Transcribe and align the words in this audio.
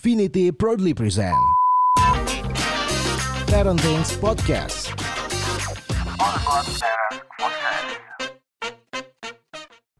Finity 0.00 0.48
proudly 0.48 0.96
present 0.96 1.36
Parenting 3.52 4.00
Podcast. 4.16 4.96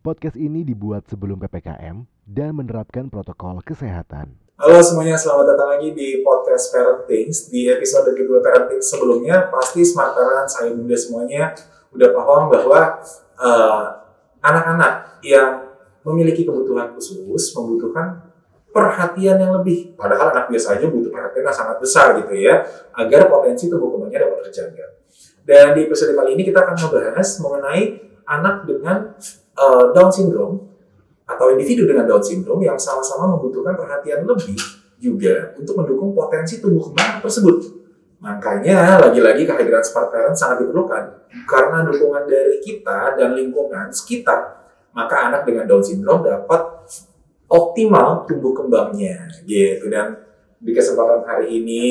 Podcast 0.00 0.40
ini 0.40 0.64
dibuat 0.64 1.04
sebelum 1.04 1.36
PPKM 1.44 2.08
dan 2.24 2.56
menerapkan 2.56 3.12
protokol 3.12 3.60
kesehatan. 3.60 4.32
Halo 4.56 4.80
semuanya, 4.80 5.21
selamat 5.21 5.52
datang 5.52 5.68
lagi 5.68 5.93
di 5.93 6.25
podcast 6.25 6.73
Parenting. 6.73 7.29
Di 7.53 7.69
episode 7.69 8.17
kedua 8.17 8.41
Parenting 8.41 8.80
sebelumnya, 8.80 9.53
pasti 9.53 9.85
smart 9.85 10.17
parent 10.17 10.48
saya 10.48 10.73
bunda 10.73 10.96
semuanya 10.96 11.53
udah 11.93 12.09
paham 12.17 12.48
bahwa 12.48 13.05
uh, 13.37 13.85
anak-anak 14.41 15.21
yang 15.21 15.77
memiliki 16.09 16.48
kebutuhan 16.48 16.96
khusus 16.96 17.53
membutuhkan 17.53 18.29
perhatian 18.71 19.37
yang 19.39 19.52
lebih. 19.61 19.95
Padahal 19.98 20.34
anak 20.34 20.50
biasa 20.50 20.79
aja 20.79 20.86
butuh 20.86 21.11
perhatian 21.11 21.43
yang 21.46 21.57
sangat 21.57 21.77
besar 21.82 22.14
gitu 22.18 22.35
ya, 22.35 22.63
agar 22.94 23.27
potensi 23.27 23.67
tumbuh 23.67 23.94
kembangnya 23.94 24.27
dapat 24.27 24.50
terjaga. 24.50 24.86
Dan 25.43 25.75
di 25.75 25.90
episode 25.90 26.14
kali 26.14 26.39
ini 26.39 26.43
kita 26.46 26.63
akan 26.63 26.77
membahas 26.79 27.29
mengenai 27.43 27.82
anak 28.30 28.57
dengan 28.71 29.18
uh, 29.58 29.91
Down 29.91 30.11
syndrome 30.14 30.71
atau 31.27 31.50
individu 31.50 31.91
dengan 31.91 32.06
Down 32.06 32.22
syndrome 32.22 32.62
yang 32.62 32.78
sama-sama 32.78 33.34
membutuhkan 33.34 33.75
perhatian 33.75 34.22
lebih 34.22 34.55
juga 35.00 35.56
untuk 35.56 35.75
mendukung 35.80 36.14
potensi 36.14 36.62
tumbuh 36.62 36.92
kembang 36.92 37.25
tersebut. 37.25 37.83
Makanya 38.20 39.00
lagi-lagi 39.00 39.48
kehadiran 39.48 39.80
smart 39.80 40.12
parent 40.12 40.36
sangat 40.36 40.62
diperlukan 40.62 41.25
karena 41.48 41.89
dukungan 41.89 42.28
dari 42.28 42.61
kita 42.61 43.16
dan 43.16 43.33
lingkungan 43.33 43.89
sekitar. 43.91 44.61
Maka 44.92 45.33
anak 45.33 45.42
dengan 45.48 45.64
Down 45.66 45.83
syndrome 45.83 46.28
dapat 46.28 46.69
optimal 47.50 48.25
tumbuh 48.31 48.55
kembangnya 48.55 49.27
gitu 49.42 49.91
dan 49.91 50.14
di 50.62 50.70
kesempatan 50.70 51.27
hari 51.27 51.58
ini 51.58 51.84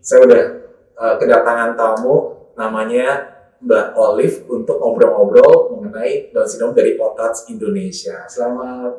saya 0.00 0.24
udah 0.24 0.42
uh, 0.96 1.14
kedatangan 1.20 1.76
tamu 1.76 2.48
namanya 2.56 3.36
Mbak 3.64 3.86
Olive 3.96 4.36
untuk 4.48 4.76
ngobrol-ngobrol 4.76 5.76
mengenai 5.76 6.32
Down 6.32 6.44
syndrome 6.44 6.76
dari 6.76 7.00
Potats 7.00 7.48
Indonesia. 7.48 8.28
Selamat 8.28 8.92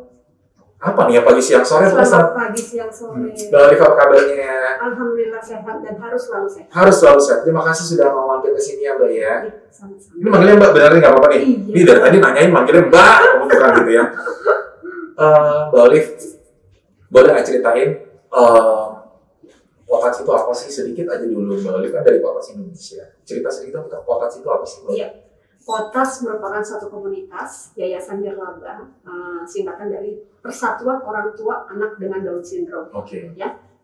apa 0.76 1.08
nih 1.08 1.18
ya 1.18 1.22
pagi 1.24 1.42
siang 1.42 1.66
sore 1.66 1.88
Selamat 1.88 2.36
pagi 2.36 2.62
siang 2.62 2.90
sore. 2.90 3.30
Hmm. 3.30 3.34
Mbak 3.34 3.62
Olive 3.62 3.82
apa 3.86 3.96
kabarnya? 3.96 4.58
Alhamdulillah 4.76 5.42
sehat 5.42 5.78
dan 5.86 5.96
harus 6.02 6.22
selalu 6.26 6.48
sehat. 6.50 6.68
Harus 6.74 6.96
selalu 6.98 7.20
sehat. 7.22 7.40
Terima 7.46 7.62
kasih 7.66 7.86
sudah 7.94 8.08
mau 8.14 8.26
mampir 8.30 8.52
ke 8.58 8.62
sini 8.62 8.90
ya 8.90 8.94
Mbak 8.98 9.10
ya. 9.10 9.34
Iya, 9.46 9.54
sama-sama. 9.70 10.18
Ini 10.18 10.28
manggilnya 10.30 10.58
Mbak 10.58 10.72
benar 10.74 10.92
nggak 10.98 11.12
apa-apa 11.14 11.28
nih. 11.30 11.42
Iya. 11.46 11.74
Ini 11.74 11.82
dari 11.86 12.00
tadi 12.02 12.18
nanyain 12.22 12.52
manggilnya 12.52 12.84
Mbak, 12.90 13.18
bukan 13.46 13.70
gitu 13.82 13.92
ya. 13.94 14.06
Mbak 15.16 15.84
Olive, 15.88 16.10
boleh 17.08 17.30
nggak 17.32 17.48
ceritain 17.48 17.90
uh, 18.36 18.96
Potats 19.86 20.18
itu 20.20 20.32
apa 20.34 20.52
sih 20.52 20.70
sedikit 20.74 21.14
aja 21.14 21.24
dulu 21.24 21.56
Mbak 21.62 21.74
Olive 21.80 21.94
kan 21.96 22.04
dari 22.04 22.20
Potats 22.20 22.52
Indonesia. 22.52 23.04
Cerita 23.24 23.48
sedikit 23.48 23.80
dong 23.80 23.88
Potats 24.04 24.36
itu 24.36 24.48
apa 24.52 24.66
sih 24.68 24.84
Mbak? 24.84 24.92
Iya. 24.92 25.10
Potas 25.66 26.22
merupakan 26.22 26.62
satu 26.62 26.94
komunitas 26.94 27.74
yayasan 27.74 28.22
nirlaba 28.22 28.86
eh, 29.02 29.42
singkatan 29.50 29.90
dari 29.90 30.14
Persatuan 30.38 31.02
Orang 31.02 31.34
Tua 31.34 31.66
Anak 31.66 31.98
dengan 31.98 32.22
Down 32.22 32.46
Syndrome. 32.46 32.94
Oke. 32.94 33.34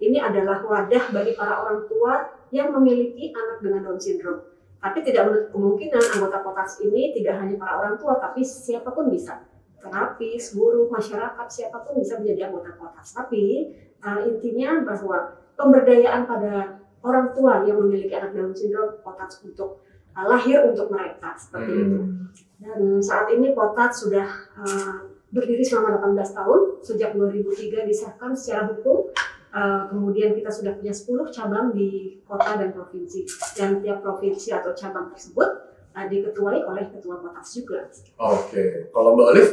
Ini 0.01 0.17
adalah 0.17 0.61
wadah 0.65 1.13
bagi 1.13 1.33
para 1.37 1.61
orang 1.61 1.85
tua 1.85 2.25
yang 2.53 2.73
memiliki 2.73 3.33
anak 3.33 3.65
dengan 3.65 3.81
Down 3.89 3.97
Syndrome. 4.01 4.41
Tapi 4.81 5.05
tidak 5.05 5.29
menutup 5.29 5.49
kemungkinan 5.53 6.03
anggota 6.17 6.37
Potas 6.41 6.81
ini 6.81 7.13
tidak 7.17 7.37
hanya 7.37 7.57
para 7.57 7.77
orang 7.77 7.95
tua, 7.97 8.17
tapi 8.17 8.41
siapa 8.41 8.89
pun 8.93 9.13
bisa. 9.13 9.41
Terapis, 9.81 10.53
guru, 10.53 10.87
masyarakat, 10.93 11.47
siapa 11.49 11.81
pun 11.81 11.97
bisa 11.97 12.21
menjadi 12.21 12.53
anggota 12.53 12.77
Potas. 12.77 13.17
Tapi 13.17 13.73
eh, 13.97 14.19
intinya 14.29 14.85
bahwa 14.85 15.17
pemberdayaan 15.57 16.29
pada 16.29 16.79
orang 17.01 17.33
tua 17.33 17.65
yang 17.65 17.81
memiliki 17.81 18.13
anak 18.13 18.37
Down 18.37 18.53
Syndrome, 18.53 19.01
Potas 19.01 19.41
untuk 19.41 19.81
eh, 20.13 20.25
lahir 20.25 20.69
untuk 20.69 20.93
mereka 20.93 21.33
seperti 21.33 21.73
itu. 21.73 21.99
Hmm. 22.01 22.29
Dan 22.61 23.01
saat 23.01 23.33
ini 23.33 23.57
Potat 23.57 23.89
sudah 23.89 24.29
uh, 24.53 25.09
berdiri 25.33 25.65
selama 25.65 25.97
18 25.97 26.37
tahun, 26.37 26.61
sejak 26.85 27.17
2003 27.17 27.89
disahkan 27.89 28.37
secara 28.37 28.69
hukum. 28.69 29.09
Uh, 29.51 29.89
kemudian 29.89 30.31
kita 30.37 30.47
sudah 30.47 30.77
punya 30.77 30.93
10 30.93 31.27
cabang 31.33 31.73
di 31.73 32.21
kota 32.21 32.61
dan 32.61 32.69
provinsi. 32.69 33.25
Dan 33.57 33.81
tiap 33.81 34.05
provinsi 34.05 34.53
atau 34.53 34.77
cabang 34.77 35.09
tersebut 35.09 35.70
uh, 35.91 36.05
diketuai 36.05 36.59
oleh 36.63 36.85
ketua 36.89 37.15
Potas 37.17 37.47
juga. 37.51 37.85
Oke. 38.17 38.89
Kalau 38.89 39.09
Mbak 39.13 39.27
Olive, 39.29 39.51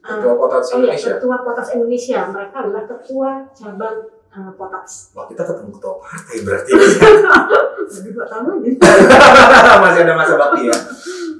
Uh, 0.00 0.16
Ketua 0.16 0.32
Potats 0.32 0.72
oh 0.72 0.80
iya, 0.80 0.96
Indonesia. 0.96 1.10
ketua 1.12 1.36
Potas 1.44 1.68
Indonesia. 1.76 2.18
Mereka 2.24 2.56
adalah 2.56 2.84
ketua 2.88 3.30
cabang 3.52 3.96
uh, 4.32 4.50
Potas. 4.56 5.12
Wah 5.12 5.28
kita 5.28 5.44
ketemu 5.44 5.76
ketua 5.76 5.94
partai 6.00 6.36
berarti. 6.40 6.70
Jadi 7.92 8.08
dua 8.08 8.24
tahun 8.24 8.64
aja. 8.64 8.70
Masih 9.84 10.00
ada 10.00 10.14
masa 10.16 10.34
bakti 10.40 10.72
ya. 10.72 10.76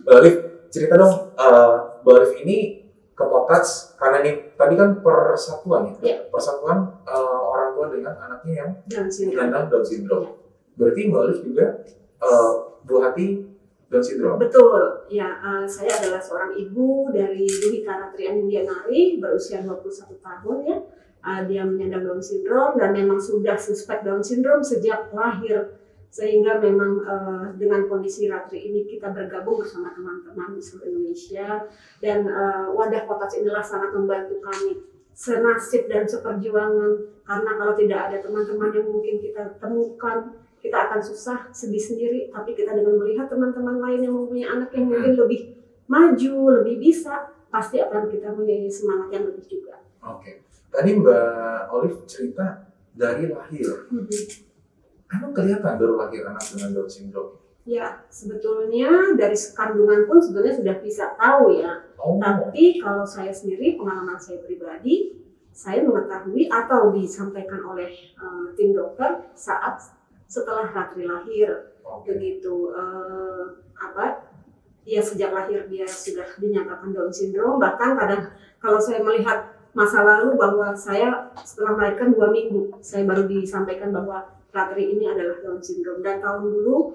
Mbak 0.05 0.12
Olive, 0.12 0.39
cerita 0.69 0.95
dong. 1.01 1.33
eh, 1.33 1.73
Mbak 2.05 2.12
Olive 2.12 2.35
ini 2.45 2.57
ke 3.17 3.25
Potats 3.25 3.97
karena 3.97 4.17
ini 4.21 4.53
tadi 4.53 4.75
kan 4.77 5.01
persatuan 5.01 5.81
ya. 5.89 5.95
Iya. 6.05 6.17
Persatuan 6.29 7.01
eh, 7.09 7.17
orang 7.41 7.69
tua 7.73 7.87
dengan 7.89 8.12
anaknya 8.12 8.53
yang 8.61 8.71
penyandang 8.85 9.73
Down 9.73 9.81
syndrome. 9.81 10.37
Berarti 10.77 11.01
Mbak 11.09 11.21
Olive 11.25 11.43
juga 11.49 11.65
eh, 12.21 12.51
buah 12.85 13.03
hati 13.09 13.50
Down 13.91 14.06
syndrome. 14.06 14.39
Betul, 14.39 15.11
ya 15.11 15.34
eh, 15.43 15.67
saya 15.67 15.91
adalah 15.99 16.23
seorang 16.23 16.55
ibu 16.55 17.11
dari 17.11 17.43
Dwi 17.43 17.83
Karatri 17.83 18.31
Indianari 18.31 19.19
berusia 19.19 19.67
21 19.67 20.15
tahun 20.23 20.56
ya. 20.62 20.78
Eh, 21.21 21.41
dia 21.51 21.62
menyandang 21.67 22.06
Down 22.06 22.23
syndrome 22.23 22.79
dan 22.79 22.95
memang 22.95 23.19
sudah 23.19 23.59
suspek 23.59 24.06
Down 24.06 24.23
syndrome 24.23 24.62
sejak 24.62 25.11
lahir. 25.11 25.75
Sehingga 26.11 26.62
memang 26.62 27.03
eh, 27.03 27.47
dengan 27.59 27.91
kondisi 27.91 28.31
Ratri 28.31 28.71
ini 28.71 28.87
kita 28.87 29.11
bergabung 29.11 29.59
bersama 29.62 29.91
teman-teman 29.91 30.55
di 30.55 30.62
seluruh 30.62 30.87
Indonesia. 30.87 31.67
Dan 31.99 32.31
eh, 32.31 32.67
wadah 32.71 33.11
Potas 33.11 33.43
inilah 33.43 33.62
sangat 33.62 33.91
membantu 33.91 34.39
kami. 34.39 34.87
Senasib 35.11 35.91
dan 35.91 36.06
seperjuangan. 36.06 37.27
Karena 37.27 37.50
kalau 37.59 37.75
tidak 37.75 38.00
ada 38.06 38.17
teman-teman 38.23 38.71
yang 38.71 38.87
mungkin 38.87 39.19
kita 39.19 39.59
temukan 39.59 40.40
kita 40.60 40.76
akan 40.88 41.00
susah 41.00 41.48
sedih 41.50 41.81
sendiri 41.81 42.21
tapi 42.28 42.53
kita 42.53 42.76
dengan 42.76 43.00
melihat 43.00 43.26
teman-teman 43.32 43.81
lain 43.81 44.00
yang 44.04 44.15
mempunyai 44.15 44.48
anak 44.48 44.71
yang 44.76 44.93
mungkin 44.93 45.16
lebih 45.16 45.41
maju 45.88 46.34
lebih 46.60 46.76
bisa 46.78 47.32
pasti 47.50 47.82
akan 47.82 48.06
kita 48.06 48.31
punya 48.37 48.54
semangat 48.70 49.09
yang 49.10 49.25
lebih 49.26 49.44
juga 49.49 49.81
Oke. 50.00 50.49
Tadi 50.72 50.97
Mbak 50.97 51.76
Olive 51.76 52.09
cerita 52.09 52.72
dari 52.97 53.28
lahir. 53.28 53.84
Emang 55.12 55.34
kelihatan 55.37 55.76
baru 55.76 55.99
lahir 56.00 56.25
anak 56.25 56.41
dengan 56.56 56.72
Down 56.72 56.88
syndrome? 56.88 57.41
ya 57.69 58.03
sebetulnya 58.09 59.15
dari 59.15 59.37
kandungan 59.53 60.09
pun 60.09 60.19
sebenarnya 60.19 60.59
sudah 60.59 60.76
bisa 60.81 61.04
tahu 61.15 61.60
ya 61.60 61.87
Oh, 62.00 62.16
tapi 62.16 62.81
kalau 62.81 63.04
saya 63.04 63.28
sendiri 63.28 63.76
pengalaman 63.76 64.16
saya 64.16 64.41
pribadi 64.41 65.20
saya 65.53 65.84
mengetahui 65.84 66.49
atau 66.49 66.88
disampaikan 66.97 67.60
oleh 67.60 67.93
eh, 68.16 68.47
tim 68.56 68.72
dokter 68.72 69.28
saat 69.37 70.00
setelah 70.31 70.71
Ratri 70.71 71.11
lahir 71.11 71.75
oke. 71.83 72.07
begitu 72.07 72.71
eh, 72.71 73.45
apa 73.75 74.31
dia 74.87 75.03
sejak 75.03 75.35
lahir 75.35 75.67
dia 75.67 75.85
sudah 75.85 76.25
dinyatakan 76.39 76.95
Down 76.95 77.11
syndrome. 77.11 77.59
Bahkan 77.59 77.99
kadang 77.99 78.31
kalau 78.63 78.79
saya 78.79 79.03
melihat 79.03 79.51
masa 79.75 80.03
lalu 80.03 80.39
bahwa 80.39 80.71
saya 80.75 81.31
setelah 81.43 81.79
melahirkan 81.79 82.15
dua 82.15 82.31
minggu 82.31 82.79
saya 82.79 83.07
baru 83.07 83.27
disampaikan 83.27 83.91
bahwa 83.91 84.23
Ratri 84.55 84.95
ini 84.95 85.11
adalah 85.11 85.43
Down 85.43 85.59
syndrome. 85.59 86.01
Dan 86.01 86.23
tahun 86.23 86.47
dulu 86.47 86.95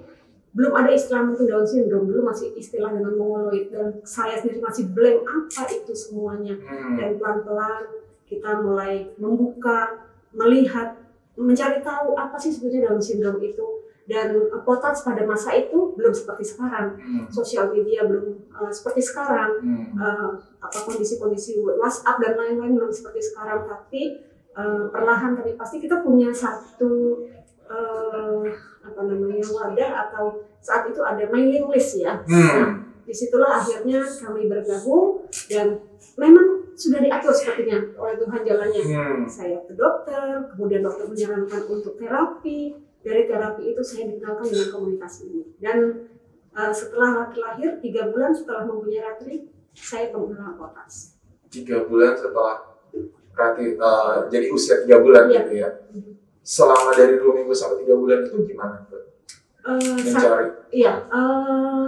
belum 0.56 0.72
ada 0.72 0.96
istilah 0.96 1.28
untuk 1.28 1.46
Down 1.46 1.68
syndrome. 1.68 2.08
Dulu 2.08 2.22
masih 2.24 2.56
istilah 2.56 2.96
dengan 2.96 3.20
mongoloid. 3.20 3.68
Dan 3.70 4.00
saya 4.08 4.40
sendiri 4.40 4.64
masih 4.64 4.96
blank 4.96 5.28
apa 5.28 5.64
itu 5.76 5.92
semuanya. 5.92 6.56
Hmm. 6.64 6.96
dan 6.96 7.20
pelan-pelan 7.20 7.84
kita 8.26 8.58
mulai 8.66 9.14
membuka, 9.22 10.10
melihat, 10.34 10.98
mencari 11.36 11.84
tahu 11.84 12.16
apa 12.16 12.36
sih 12.36 12.50
sebenarnya 12.50 12.90
Down 12.90 13.02
syndrome 13.02 13.44
itu 13.44 13.68
dan 14.06 14.32
eh, 14.38 14.62
Potats 14.62 15.02
pada 15.02 15.26
masa 15.26 15.52
itu 15.52 15.92
belum 15.98 16.14
seperti 16.14 16.46
sekarang, 16.46 16.94
Hmm. 16.96 17.26
sosial 17.28 17.74
media 17.74 18.06
belum 18.06 18.38
eh, 18.48 18.72
seperti 18.72 19.02
sekarang, 19.02 19.52
Hmm. 19.60 19.86
eh, 19.98 20.30
apa 20.62 20.78
kondisi-kondisi 20.82 21.60
WhatsApp 21.62 22.22
dan 22.22 22.34
lain-lain 22.38 22.74
belum 22.74 22.92
seperti 22.94 23.20
sekarang, 23.22 23.66
tapi 23.66 24.22
eh, 24.56 24.84
perlahan 24.88 25.36
tapi 25.36 25.58
pasti 25.58 25.80
kita 25.80 26.00
punya 26.00 26.32
satu 26.32 27.26
eh, 27.66 28.46
apa 28.86 29.02
namanya 29.02 29.42
wadah 29.42 29.92
atau 30.08 30.38
saat 30.62 30.86
itu 30.88 31.02
ada 31.02 31.26
mailing 31.28 31.66
list 31.68 31.98
ya. 31.98 32.22
Nah, 32.24 32.54
Hmm. 32.62 33.02
di 33.04 33.14
situlah 33.14 33.58
akhirnya 33.58 34.02
kami 34.02 34.46
bergabung 34.46 35.26
dan 35.50 35.82
memang 36.16 36.55
sudah 36.76 37.00
diatur 37.02 37.32
sepertinya 37.32 37.80
oleh 37.96 38.16
Tuhan 38.20 38.42
jalannya. 38.44 38.82
Hmm. 38.84 39.24
Saya 39.26 39.64
ke 39.64 39.74
dokter, 39.74 40.52
kemudian 40.54 40.84
dokter 40.84 41.08
menyarankan 41.08 41.62
untuk 41.72 41.96
terapi. 41.96 42.76
Dari 43.06 43.22
terapi 43.30 43.64
itu 43.72 43.82
saya 43.82 44.10
dikenalkan 44.10 44.46
dengan 44.50 44.68
komunitas 44.74 45.14
ini. 45.24 45.46
Dan 45.62 46.10
uh, 46.52 46.74
setelah 46.74 47.24
Ratri 47.24 47.40
lahir, 47.40 47.78
tiga 47.80 48.10
bulan 48.10 48.34
setelah 48.34 48.66
mempunyai 48.66 49.02
Ratri, 49.02 49.48
saya 49.72 50.10
pengguna 50.10 50.58
potas. 50.58 51.16
Tiga 51.50 51.86
bulan 51.86 52.18
setelah 52.18 52.76
Berarti 53.36 53.76
eh, 53.76 54.16
jadi 54.32 54.48
usia 54.48 54.76
tiga 54.88 55.04
bulan 55.04 55.28
Iya. 55.28 55.40
gitu 55.44 55.54
ya. 55.60 55.70
Selama 56.40 56.96
dari 56.96 57.20
dua 57.20 57.36
minggu 57.36 57.52
sampai 57.52 57.84
tiga 57.84 58.00
bulan 58.00 58.24
itu 58.24 58.48
gimana? 58.48 58.88
Eh, 59.66 60.00
sa- 60.08 60.24
Mencari. 60.24 60.48
Iya, 60.72 60.94
eh, 61.04 61.88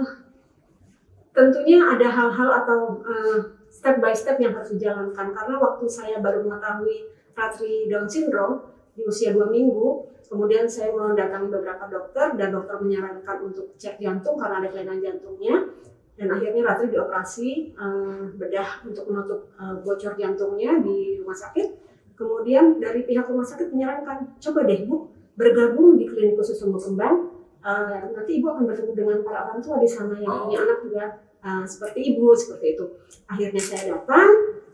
tentunya 1.32 1.78
ada 1.82 2.08
hal-hal 2.08 2.50
atau 2.64 3.02
eh, 3.04 3.38
step 3.68 4.00
by 4.00 4.14
step 4.16 4.40
yang 4.40 4.56
harus 4.56 4.74
dijalankan 4.74 5.30
karena 5.32 5.54
waktu 5.60 5.84
saya 5.86 6.18
baru 6.18 6.44
mengetahui 6.44 7.12
Ratri 7.38 7.86
Down 7.86 8.10
syndrome 8.10 8.66
di 8.98 9.06
usia 9.06 9.30
dua 9.30 9.46
minggu, 9.46 10.10
kemudian 10.26 10.66
saya 10.66 10.90
mendatangi 10.90 11.46
beberapa 11.46 11.86
dokter 11.86 12.34
dan 12.34 12.50
dokter 12.50 12.82
menyarankan 12.82 13.46
untuk 13.46 13.78
cek 13.78 14.02
jantung 14.02 14.34
karena 14.34 14.58
ada 14.58 14.68
kelainan 14.74 14.98
jantungnya 14.98 15.70
dan 16.18 16.34
akhirnya 16.34 16.66
Ratri 16.66 16.90
dioperasi 16.90 17.48
eh, 17.78 18.22
bedah 18.34 18.82
untuk 18.82 19.06
menutup 19.06 19.40
eh, 19.54 19.74
bocor 19.86 20.18
jantungnya 20.18 20.82
di 20.82 21.22
rumah 21.22 21.38
sakit. 21.38 21.86
Kemudian 22.18 22.82
dari 22.82 23.06
pihak 23.06 23.30
rumah 23.30 23.46
sakit 23.46 23.70
menyarankan 23.70 24.42
coba 24.42 24.66
deh 24.66 24.82
bu 24.90 25.06
bergabung 25.38 25.94
di 25.94 26.10
klinik 26.10 26.34
khusus 26.34 26.58
tumbuh 26.58 26.82
kembang 26.82 27.37
Uh, 27.68 28.16
nanti 28.16 28.40
ibu 28.40 28.48
akan 28.48 28.64
bertemu 28.64 28.96
dengan 28.96 29.20
para 29.20 29.44
orang 29.44 29.60
tua 29.60 29.76
di 29.76 29.84
sana 29.84 30.16
yang 30.16 30.32
Oh. 30.32 30.48
punya 30.48 30.64
anak 30.64 30.78
juga 30.88 31.04
uh, 31.44 31.60
seperti 31.68 32.16
ibu 32.16 32.32
seperti 32.32 32.80
itu. 32.80 32.84
Akhirnya 33.28 33.60
saya 33.60 33.82
datang 33.92 34.28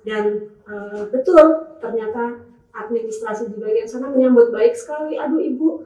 dan 0.07 0.25
uh, 0.63 1.03
betul 1.11 1.75
ternyata 1.83 2.39
administrasi 2.71 3.51
di 3.51 3.59
bagian 3.59 3.83
sana 3.83 4.15
menyambut 4.15 4.55
baik 4.55 4.79
sekali. 4.79 5.19
Aduh 5.19 5.43
ibu 5.43 5.83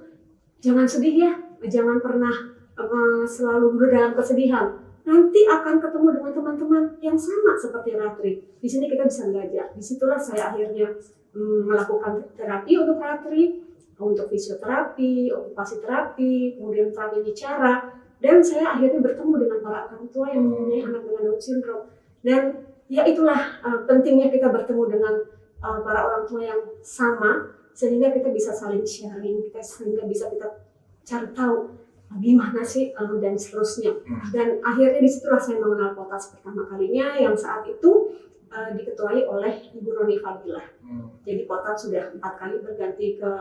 jangan 0.60 0.84
sedih 0.84 1.16
ya, 1.16 1.32
jangan 1.64 1.96
pernah 2.04 2.34
uh, 2.76 3.24
selalu 3.24 3.80
duduk 3.80 3.88
dalam 3.88 4.12
kesedihan. 4.12 4.76
Nanti 5.08 5.48
akan 5.48 5.80
ketemu 5.80 6.08
dengan 6.20 6.32
teman-teman 6.36 6.84
yang 7.00 7.16
sama 7.16 7.56
seperti 7.56 7.96
Ratri. 7.96 8.32
Di 8.60 8.68
sini 8.68 8.84
kita 8.92 9.08
bisa 9.08 9.32
belajar. 9.32 9.72
Di 9.72 9.80
situlah 9.80 10.20
saya 10.20 10.52
akhirnya 10.52 10.92
mm, 11.32 11.64
melakukan 11.64 12.20
terapi 12.36 12.76
untuk 12.76 13.00
Ratri 13.00 13.64
untuk 13.98 14.30
fisioterapi, 14.30 15.34
okupasi 15.34 15.82
terapi, 15.82 16.54
kemudian 16.54 16.94
terapi 16.94 17.18
bicara, 17.26 17.98
dan 18.22 18.38
saya 18.42 18.78
akhirnya 18.78 19.02
bertemu 19.02 19.34
dengan 19.46 19.58
para 19.62 19.78
orang 19.90 20.06
tua 20.10 20.26
yang 20.30 20.42
mempunyai 20.46 20.82
anak 20.86 21.02
dengan 21.02 21.22
Down 21.26 21.38
syndrome. 21.42 21.84
Dan 22.22 22.42
ya 22.90 23.02
itulah 23.06 23.62
uh, 23.62 23.82
pentingnya 23.86 24.30
kita 24.30 24.50
bertemu 24.50 24.82
dengan 24.90 25.14
uh, 25.62 25.78
para 25.82 26.00
orang 26.06 26.24
tua 26.26 26.42
yang 26.46 26.60
sama, 26.82 27.54
sehingga 27.74 28.10
kita 28.10 28.30
bisa 28.34 28.50
saling 28.54 28.82
sharing, 28.86 29.42
kita 29.50 29.62
sehingga 29.62 30.06
bisa 30.06 30.30
kita 30.30 30.66
cari 31.06 31.30
tahu 31.34 31.78
uh, 32.10 32.18
gimana 32.18 32.62
sih 32.62 32.90
uh, 32.94 33.18
dan 33.18 33.34
seterusnya. 33.34 33.98
Hmm. 34.02 34.22
Dan 34.34 34.48
akhirnya 34.62 34.98
di 35.02 35.10
situlah 35.10 35.42
saya 35.42 35.58
mengenal 35.62 35.94
Potas 35.94 36.34
pertama 36.34 36.66
kalinya, 36.70 37.18
yang 37.18 37.34
saat 37.38 37.66
itu 37.66 38.14
uh, 38.48 38.70
diketuai 38.74 39.24
oleh 39.28 39.54
Ibu 39.72 39.88
Roni 39.92 40.16
Fadilah. 40.20 40.66
Hmm. 40.84 41.08
Jadi 41.24 41.44
Potat 41.44 41.76
sudah 41.76 42.12
empat 42.12 42.34
kali 42.40 42.60
berganti 42.60 43.20
ke 43.20 43.32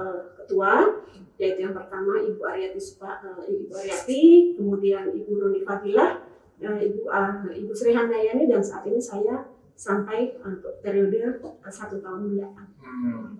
ketua, 0.44 1.04
yaitu 1.40 1.60
yang 1.68 1.76
pertama 1.76 2.20
Ibu 2.20 2.42
Aryati 2.44 2.80
Supa, 2.80 3.24
eh, 3.24 3.44
Ibu 3.48 3.72
Aryati, 3.74 4.24
kemudian 4.58 5.12
Ibu 5.14 5.32
Nuni 5.38 5.62
Fadilah, 5.64 6.24
eh, 6.60 6.78
Ibu 6.92 7.02
eh, 7.08 7.54
Ibu 7.64 7.72
Sri 7.72 7.96
Handayani, 7.96 8.50
dan 8.50 8.62
saat 8.64 8.84
ini 8.90 9.00
saya 9.00 9.48
sampai 9.78 10.36
untuk 10.42 10.82
periode 10.82 11.40
eh, 11.40 11.74
satu 11.74 12.02
tahun 12.02 12.34
mendatang. 12.34 12.70
Hmm. 12.82 13.38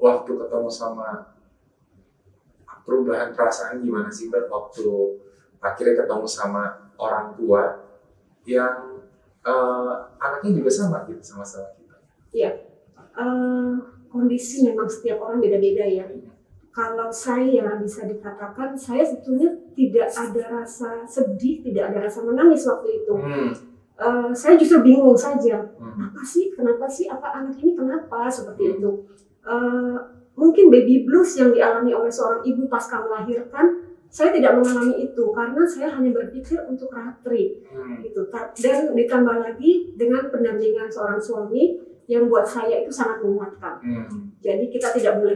Waktu 0.00 0.30
ketemu 0.34 0.70
sama 0.72 1.34
perubahan 2.84 3.32
perasaan 3.32 3.80
gimana 3.80 4.12
sih 4.12 4.28
Mbak 4.28 4.52
waktu 4.52 4.88
akhirnya 5.64 6.04
ketemu 6.04 6.26
sama 6.28 6.92
orang 7.00 7.32
tua 7.32 7.80
yang 8.44 8.93
eh, 9.44 9.92
anaknya 10.18 10.50
juga 10.56 10.70
sama 10.72 11.04
gitu 11.06 11.22
sama-sama 11.22 11.68
kita. 11.76 11.96
Eh, 13.14 13.72
kondisi 14.10 14.66
memang 14.66 14.88
setiap 14.90 15.22
orang 15.22 15.38
beda-beda 15.38 15.84
ya. 15.86 16.08
Kalau 16.74 17.06
saya 17.14 17.62
bisa 17.78 18.02
dikatakan, 18.02 18.74
saya 18.74 19.06
sebetulnya 19.06 19.46
tidak 19.78 20.10
ada 20.10 20.42
rasa 20.58 21.06
sedih, 21.06 21.62
tidak 21.62 21.94
ada 21.94 22.10
rasa 22.10 22.26
menangis 22.26 22.66
waktu 22.66 23.04
itu. 23.04 23.14
Hmm. 23.14 23.50
Eh, 23.94 24.30
saya 24.34 24.58
justru 24.58 24.82
bingung 24.82 25.14
saja. 25.14 25.70
Hmm. 25.78 26.10
apa 26.10 26.26
sih 26.26 26.50
kenapa 26.50 26.90
sih 26.90 27.06
apa 27.06 27.30
anak 27.30 27.54
ini 27.62 27.78
kenapa 27.78 28.26
seperti 28.26 28.74
itu 28.74 29.06
Eh, 29.44 29.96
mungkin 30.34 30.72
baby 30.72 31.04
blues 31.04 31.36
yang 31.36 31.52
dialami 31.52 31.92
oleh 31.92 32.08
seorang 32.08 32.40
ibu 32.48 32.64
pasca 32.64 33.04
melahirkan 33.04 33.92
saya 34.14 34.30
tidak 34.30 34.62
mengalami 34.62 35.10
itu 35.10 35.24
karena 35.34 35.62
saya 35.66 35.90
hanya 35.90 36.14
berpikir 36.14 36.62
untuk 36.70 36.86
ratri 36.94 37.58
Hmm. 37.66 37.98
gitu 37.98 38.22
dan 38.62 38.94
ditambah 38.94 39.36
lagi 39.42 39.90
dengan 39.98 40.30
pendampingan 40.30 40.86
seorang 40.86 41.18
suami 41.18 41.82
yang 42.06 42.30
buat 42.30 42.46
saya 42.46 42.86
itu 42.86 42.94
sangat 42.94 43.18
menguatkan 43.26 43.74
Hmm. 43.82 44.06
jadi 44.38 44.62
kita 44.70 44.94
tidak 44.94 45.18
boleh 45.18 45.34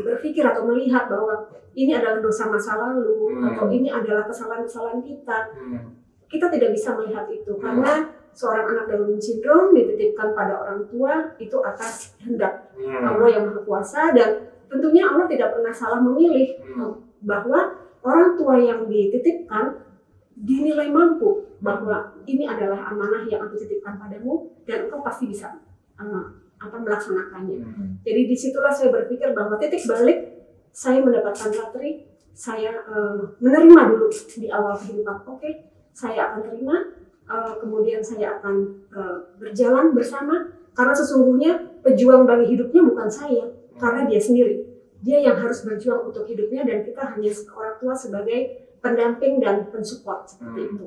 berpikir 0.00 0.40
atau 0.40 0.64
melihat 0.64 1.04
bahwa 1.04 1.36
ini 1.76 1.92
adalah 1.92 2.16
dosa 2.16 2.48
masa 2.48 2.80
lalu 2.80 3.36
Hmm. 3.36 3.44
atau 3.52 3.68
ini 3.68 3.92
adalah 3.92 4.24
kesalahan-kesalahan 4.24 5.04
kita 5.04 5.52
Hmm. 5.52 5.92
kita 6.32 6.48
tidak 6.48 6.72
bisa 6.72 6.96
melihat 6.96 7.28
itu 7.28 7.52
karena 7.60 8.08
seorang 8.32 8.64
anak 8.72 8.88
Down 8.88 9.20
syndrome 9.20 9.76
dititipkan 9.76 10.32
pada 10.32 10.64
orang 10.64 10.88
tua 10.88 11.36
itu 11.36 11.60
atas 11.60 12.16
kehendak 12.16 12.72
Hmm. 12.72 13.04
Allah 13.04 13.28
yang 13.28 13.44
Maha 13.52 13.60
Kuasa 13.68 14.16
dan 14.16 14.48
tentunya 14.64 15.04
Allah 15.04 15.28
tidak 15.28 15.52
pernah 15.52 15.68
salah 15.68 16.00
memilih 16.00 16.56
Hmm. 16.64 16.96
bahwa 17.20 17.81
orang 18.02 18.34
tua 18.34 18.58
yang 18.58 18.86
dititipkan 18.86 19.82
dinilai 20.36 20.90
mampu 20.90 21.58
bahwa 21.62 22.18
ini 22.26 22.44
adalah 22.46 22.90
amanah 22.90 23.22
yang 23.30 23.46
aku 23.46 23.54
titipkan 23.62 23.94
padamu 23.98 24.50
dan 24.66 24.90
engkau 24.90 25.02
pasti 25.06 25.30
bisa 25.30 25.62
uh, 25.96 26.26
apa 26.62 26.76
melaksanakannya. 26.78 27.58
Hmm. 27.62 27.90
Jadi 28.06 28.20
di 28.30 28.36
situlah 28.38 28.70
saya 28.70 28.94
berpikir 28.94 29.34
bahwa 29.34 29.58
titik 29.58 29.82
balik 29.86 30.32
saya 30.72 31.04
mendapatkan 31.04 31.52
ratri, 31.52 32.08
saya 32.32 32.72
eh, 32.72 33.22
menerima 33.42 33.80
dulu 33.92 34.08
di 34.40 34.48
awal 34.48 34.72
kehidupan. 34.78 35.26
Oke, 35.28 35.68
saya 35.92 36.32
akan 36.32 36.40
terima, 36.48 36.76
eh, 37.28 37.52
kemudian 37.60 38.00
saya 38.00 38.40
akan 38.40 38.54
eh, 38.88 39.16
berjalan 39.36 39.92
bersama 39.92 40.48
karena 40.72 40.94
sesungguhnya 40.96 41.52
pejuang 41.84 42.24
bagi 42.24 42.56
hidupnya 42.56 42.80
bukan 42.88 43.08
saya, 43.10 43.44
karena 43.76 44.08
dia 44.08 44.20
sendiri. 44.22 44.71
Dia 45.02 45.18
yang 45.18 45.36
harus 45.36 45.60
berjuang 45.62 46.06
untuk 46.06 46.24
hidupnya 46.24 46.62
dan 46.62 46.78
kita 46.80 47.02
hanya 47.02 47.30
orang 47.50 47.74
tua 47.76 47.90
sebagai 47.92 48.38
pendamping 48.78 49.38
dan 49.38 49.66
pensupport 49.68 50.22
seperti 50.24 50.60
Hmm. 50.62 50.70
itu. 50.78 50.86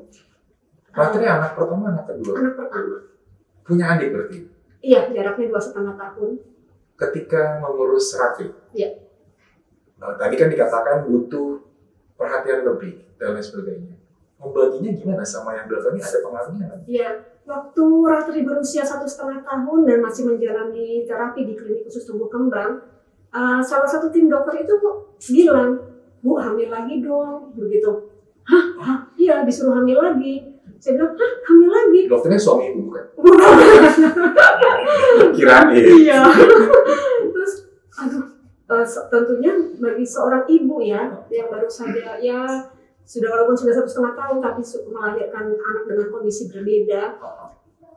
Ratri 0.89 1.27
anak 1.27 1.51
pertama 1.53 1.91
anak 1.91 2.07
kedua 2.07 2.33
Anak 2.39 2.55
pertama, 2.55 2.97
punya 3.61 3.85
adik 3.91 4.15
berarti 4.15 4.37
iya 4.79 5.11
jaraknya 5.11 5.51
dua 5.51 5.59
setengah 5.59 5.93
tahun. 5.93 6.39
ketika 6.95 7.59
mengurus 7.59 8.15
Ratri. 8.15 8.47
Iya. 8.71 9.03
Nah, 9.99 10.15
tadi 10.15 10.39
kan 10.39 10.47
dikatakan 10.47 11.03
butuh 11.03 11.59
perhatian 12.15 12.63
lebih 12.63 13.03
dan 13.17 13.35
lain 13.35 13.43
sebagainya. 13.43 13.95
Membaginya 14.35 14.91
gimana 14.93 15.23
sama 15.23 15.51
yang 15.51 15.67
belakangnya 15.67 16.03
ada 16.05 16.19
pengaruhnya 16.21 16.65
kan? 16.69 16.79
Ya, 16.87 17.09
waktu 17.43 17.83
Ratri 18.05 18.47
berusia 18.47 18.83
satu 18.83 19.03
setengah 19.03 19.43
tahun 19.43 19.79
dan 19.83 19.99
masih 19.99 20.23
menjalani 20.23 21.03
terapi 21.03 21.41
di 21.43 21.53
klinik 21.53 21.83
khusus 21.83 22.07
tumbuh 22.07 22.31
kembang, 22.31 22.79
uh, 23.35 23.59
salah 23.59 23.83
satu 23.83 24.07
tim 24.07 24.31
dokter 24.31 24.63
itu 24.63 24.71
bilang, 25.35 25.75
Bu 26.23 26.39
hamil 26.39 26.71
lagi 26.71 27.03
dong, 27.03 27.51
begitu. 27.53 28.15
Hah, 28.47 28.65
hah, 28.79 28.99
iya 29.19 29.43
disuruh 29.43 29.83
hamil 29.83 29.99
lagi. 29.99 30.55
Saya 30.79 30.97
bilang, 30.97 31.13
hah 31.19 31.31
hamil 31.51 31.69
lagi? 31.69 32.01
Dokternya 32.07 32.39
suami 32.39 32.71
ibu 32.71 32.95
kan? 32.95 33.05
Kirain. 35.35 35.75
Iya. 35.75 36.23
Terus, 37.35 37.53
aduh, 37.99 38.23
eh, 38.71 38.85
se- 38.87 39.05
tentunya 39.11 39.51
bagi 39.77 40.05
seorang 40.07 40.47
ibu 40.47 40.79
ya, 40.79 41.27
yang 41.27 41.51
baru 41.51 41.67
saja 41.67 42.15
ya 42.23 42.71
sudah 43.05 43.29
walaupun 43.29 43.53
sudah 43.53 43.73
satu 43.77 43.85
setengah 43.85 44.17
tahun 44.17 44.37
tapi 44.41 44.61
melahirkan 44.89 45.53
anak 45.53 45.83
dengan 45.85 46.07
kondisi 46.09 46.49
berbeda, 46.49 47.21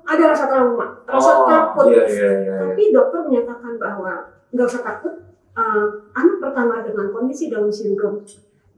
ada 0.04 0.24
rasa 0.28 0.44
trauma, 0.52 1.00
rasa 1.08 1.32
oh, 1.32 1.48
takut. 1.48 1.88
Iya, 1.88 2.04
iya, 2.04 2.06
iya. 2.12 2.30
iya. 2.44 2.54
Tapi 2.60 2.82
dokter 2.92 3.24
menyatakan 3.24 3.80
bahwa 3.80 4.12
nggak 4.52 4.68
usah 4.68 4.84
takut, 4.84 5.16
eh, 5.58 5.86
anak 6.14 6.36
pertama 6.38 6.86
dengan 6.86 7.10
kondisi 7.10 7.50
Down 7.50 7.68
syndrome 7.68 8.22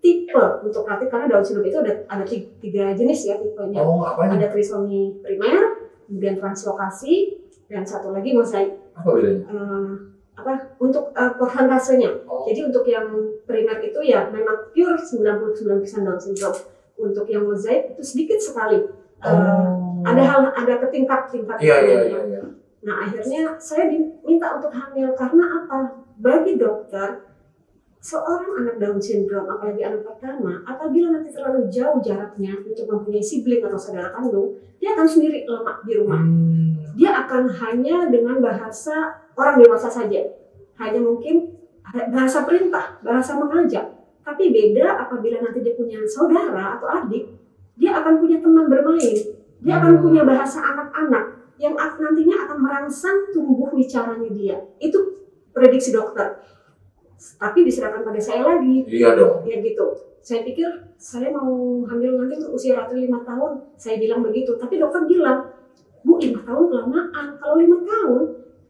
tipe 0.00 0.44
untuk 0.64 0.88
Ratri 0.88 1.12
karena 1.12 1.28
Down 1.28 1.44
syndrome 1.44 1.68
itu 1.68 1.78
ada 1.84 1.92
ada 2.08 2.24
tiga, 2.24 2.96
jenis 2.96 3.20
ya 3.28 3.36
tipenya. 3.36 3.84
Oh, 3.84 4.00
Ada 4.00 4.48
trisomi 4.48 5.20
primer, 5.20 5.92
kemudian 6.08 6.40
translokasi, 6.40 7.36
dan 7.68 7.84
satu 7.84 8.10
lagi 8.10 8.32
mosaik. 8.32 8.80
Apa 8.96 9.08
bedanya? 9.14 9.44
Eh, 9.44 9.92
apa 10.40 10.52
untuk 10.80 11.12
uh, 11.12 11.36
persentasenya. 11.36 12.24
Oh, 12.24 12.48
Jadi 12.48 12.72
untuk 12.72 12.88
yang 12.88 13.12
primer 13.44 13.76
itu 13.84 14.00
ya 14.00 14.32
memang 14.32 14.72
pure 14.72 14.96
99% 14.96 16.08
Down 16.08 16.18
syndrome. 16.18 16.58
Untuk 17.00 17.24
yang 17.28 17.48
mosaik 17.48 17.96
itu 17.96 18.02
sedikit 18.04 18.40
sekali. 18.40 18.80
Eh, 19.20 19.28
oh. 19.28 20.00
ada 20.00 20.22
hal 20.24 20.40
ada 20.48 20.74
ketingkat-tingkat. 20.80 21.60
Iya, 21.60 21.76
iya, 21.84 21.98
iya. 22.08 22.20
iya. 22.24 22.42
Nah 22.80 23.04
akhirnya 23.04 23.60
saya 23.60 23.92
diminta 23.92 24.56
untuk 24.56 24.72
hamil 24.72 25.12
karena 25.12 25.44
apa? 25.64 25.99
Bagi 26.20 26.60
dokter 26.60 27.32
seorang 28.00 28.64
anak 28.64 28.76
Down 28.80 28.96
syndrome 29.00 29.48
apalagi 29.48 29.84
anak 29.84 30.04
pertama 30.04 30.60
apabila 30.64 31.16
nanti 31.16 31.32
terlalu 31.32 31.68
jauh 31.68 32.00
jaraknya 32.00 32.56
untuk 32.64 32.88
mempunyai 32.88 33.20
sibling 33.20 33.60
atau 33.60 33.76
saudara 33.76 34.08
kandung 34.16 34.56
dia 34.80 34.96
akan 34.96 35.04
sendiri 35.04 35.44
lemak 35.44 35.84
di 35.84 35.92
rumah 36.00 36.24
Hmm. 36.24 36.96
dia 36.96 37.12
akan 37.24 37.44
hanya 37.48 38.08
dengan 38.08 38.40
bahasa 38.40 39.20
orang 39.36 39.60
dewasa 39.60 39.88
saja. 39.88 40.20
Hanya 40.80 41.00
mungkin 41.00 41.54
bahasa 42.12 42.44
perintah, 42.44 43.00
bahasa 43.04 43.36
mengajak. 43.36 43.84
Tapi 44.20 44.52
beda 44.52 45.08
apabila 45.08 45.40
nanti 45.40 45.64
dia 45.64 45.76
punya 45.76 46.00
saudara 46.04 46.76
atau 46.76 46.88
adik, 46.88 47.30
dia 47.76 47.96
akan 48.00 48.20
punya 48.20 48.40
teman 48.40 48.68
bermain. 48.68 49.16
Dia 49.60 49.74
akan 49.80 49.92
Hmm. 49.96 50.02
punya 50.04 50.22
bahasa 50.24 50.60
anak-anak 50.60 51.24
yang 51.60 51.76
nantinya 51.76 52.48
akan 52.48 52.58
merangsang 52.64 53.28
tumbuh 53.32 53.68
bicaranya 53.72 54.28
dia. 54.32 54.56
Itu 54.80 54.98
prediksi 55.54 55.90
dokter. 55.94 56.40
Tapi 57.20 57.58
diserahkan 57.68 58.00
pada 58.00 58.20
saya 58.20 58.42
lagi. 58.46 58.88
Iya 58.88 59.12
dong. 59.12 59.44
ya 59.44 59.60
gitu. 59.60 59.86
Saya 60.20 60.40
pikir 60.44 60.68
saya 60.96 61.32
mau 61.32 61.80
hamil 61.84 62.16
nanti 62.16 62.40
usia 62.48 62.76
Ratri 62.76 63.08
lima 63.08 63.20
tahun. 63.24 63.60
Saya 63.76 64.00
bilang 64.00 64.24
begitu. 64.24 64.56
Tapi 64.56 64.80
dokter 64.80 65.04
bilang 65.04 65.52
bu 66.00 66.16
lima 66.16 66.40
tahun 66.44 66.64
kelamaan. 66.72 67.26
Kalau 67.36 67.54
lima 67.60 67.78
tahun 67.84 68.22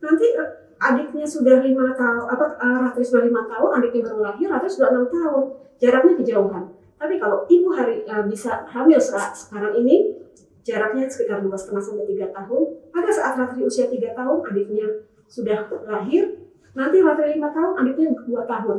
nanti 0.02 0.26
eh, 0.34 0.50
adiknya 0.82 1.26
sudah 1.26 1.62
lima 1.62 1.94
tahun 1.94 2.26
apa 2.26 2.44
eh, 2.58 2.78
Ratri 2.87 3.04
sudah 3.06 3.22
lima 3.26 3.46
tahun 3.46 3.70
adiknya 3.78 4.00
baru 4.10 4.20
lahir 4.26 4.46
Ratri 4.50 4.70
sudah 4.70 4.88
enam 4.90 5.06
tahun. 5.06 5.44
Jaraknya 5.78 6.14
kejauhan. 6.18 6.64
Tapi 6.99 7.14
kalau 7.22 7.46
ibu 7.46 7.68
hari 7.70 8.02
eh, 8.02 8.25
bisa 8.26 8.66
hamil 8.66 8.99
saat 8.99 9.30
sekarang 9.38 9.78
ini 9.78 10.18
jaraknya 10.66 11.06
sekitar 11.06 11.38
dua 11.38 11.54
setengah 11.54 11.82
sampai 11.82 12.06
tiga 12.10 12.26
tahun. 12.34 12.62
Pada 12.90 13.10
saat 13.14 13.38
Ratri 13.38 13.62
usia 13.62 13.87
tiga 13.87 14.10
tahun 14.10 14.42
adiknya 14.42 15.06
sudah 15.30 15.70
lahir 15.87 16.39
nanti 16.70 17.02
Ratri 17.02 17.34
lima 17.34 17.50
tahun 17.50 17.72
adiknya 17.82 18.14
dua 18.26 18.42
tahun. 18.46 18.76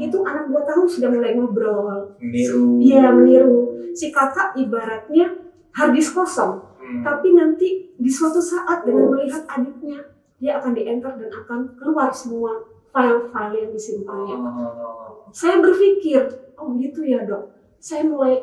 Itu 0.00 0.24
anak 0.24 0.48
dua 0.48 0.62
tahun 0.64 0.86
sudah 0.88 1.08
mulai 1.12 1.36
ngobrol. 1.36 2.16
Niru. 2.20 2.80
dia 2.80 3.12
meniru. 3.12 3.76
Si 3.92 4.08
kakak 4.10 4.56
ibaratnya 4.56 5.32
harddisk 5.74 6.16
kosong. 6.16 6.74
Hmm. 6.84 7.00
tapi 7.00 7.32
nanti 7.32 7.96
di 7.96 8.10
suatu 8.12 8.44
saat 8.44 8.84
dengan 8.84 9.08
melihat 9.08 9.48
adiknya 9.48 10.04
dia 10.36 10.60
akan 10.60 10.76
di-enter 10.76 11.16
dan 11.16 11.32
akan 11.32 11.72
keluar 11.80 12.12
semua 12.12 12.60
file-file 12.92 13.56
yang 13.56 13.70
disimpannya. 13.72 14.36
Oh. 14.36 15.24
saya 15.32 15.64
berpikir 15.64 16.28
oh 16.60 16.76
gitu 16.76 17.00
ya 17.08 17.24
dok. 17.24 17.56
Saya 17.80 18.04
mulai 18.04 18.36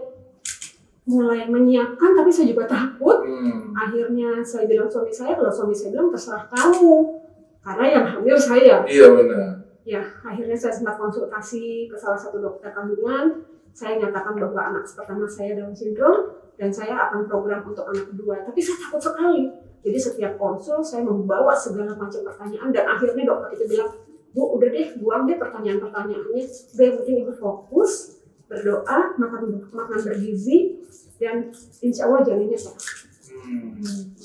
mulai 1.05 1.45
menyiapkan 1.45 2.17
tapi 2.17 2.33
saya 2.33 2.49
juga 2.49 2.65
takut. 2.65 3.21
Hmm. 3.29 3.77
akhirnya 3.77 4.41
saya 4.41 4.65
bilang 4.65 4.89
suami 4.89 5.13
saya 5.13 5.37
kalau 5.37 5.53
suami 5.53 5.77
saya 5.77 5.93
bilang 5.93 6.09
terserah 6.09 6.49
kamu 6.49 7.20
karena 7.61 7.85
yang 7.87 8.05
hamil 8.09 8.37
saya 8.37 8.81
Iya 8.89 9.07
benar. 9.13 9.61
Ya, 9.81 10.01
akhirnya 10.21 10.53
saya 10.53 10.73
sempat 10.77 10.97
konsultasi 11.01 11.89
ke 11.89 11.97
salah 11.97 12.17
satu 12.17 12.37
dokter 12.37 12.69
kandungan. 12.69 13.49
Saya 13.73 13.97
nyatakan 13.97 14.37
bahwa 14.37 14.61
anak 14.73 14.85
pertama 14.85 15.25
saya 15.25 15.57
Down 15.57 15.73
syndrome 15.73 16.37
dan 16.59 16.69
saya 16.69 17.09
akan 17.09 17.25
program 17.25 17.65
untuk 17.65 17.89
anak 17.89 18.05
kedua. 18.13 18.45
Tapi 18.45 18.59
saya 18.61 18.77
takut 18.77 19.01
sekali. 19.01 19.49
Jadi 19.81 19.97
setiap 19.97 20.37
konsul 20.37 20.85
saya 20.85 21.01
membawa 21.01 21.57
segala 21.57 21.97
macam 21.97 22.21
pertanyaan 22.21 22.69
dan 22.69 22.85
akhirnya 22.85 23.25
dokter 23.25 23.57
itu 23.57 23.65
bilang, 23.73 23.89
Bu, 24.31 24.55
udah 24.55 24.69
deh, 24.69 24.87
buang 25.01 25.25
deh 25.25 25.35
pertanyaan-pertanyaannya. 25.35 26.39
Udah 26.45 26.83
yang 26.85 26.95
penting 27.01 27.15
ibu 27.25 27.33
fokus, 27.35 28.21
berdoa, 28.47 29.17
makan 29.19 29.65
makan 29.73 29.99
bergizi, 30.07 30.79
dan 31.19 31.51
insya 31.83 32.07
Allah 32.07 32.23
janinnya 32.23 32.55
sehat. 32.55 33.10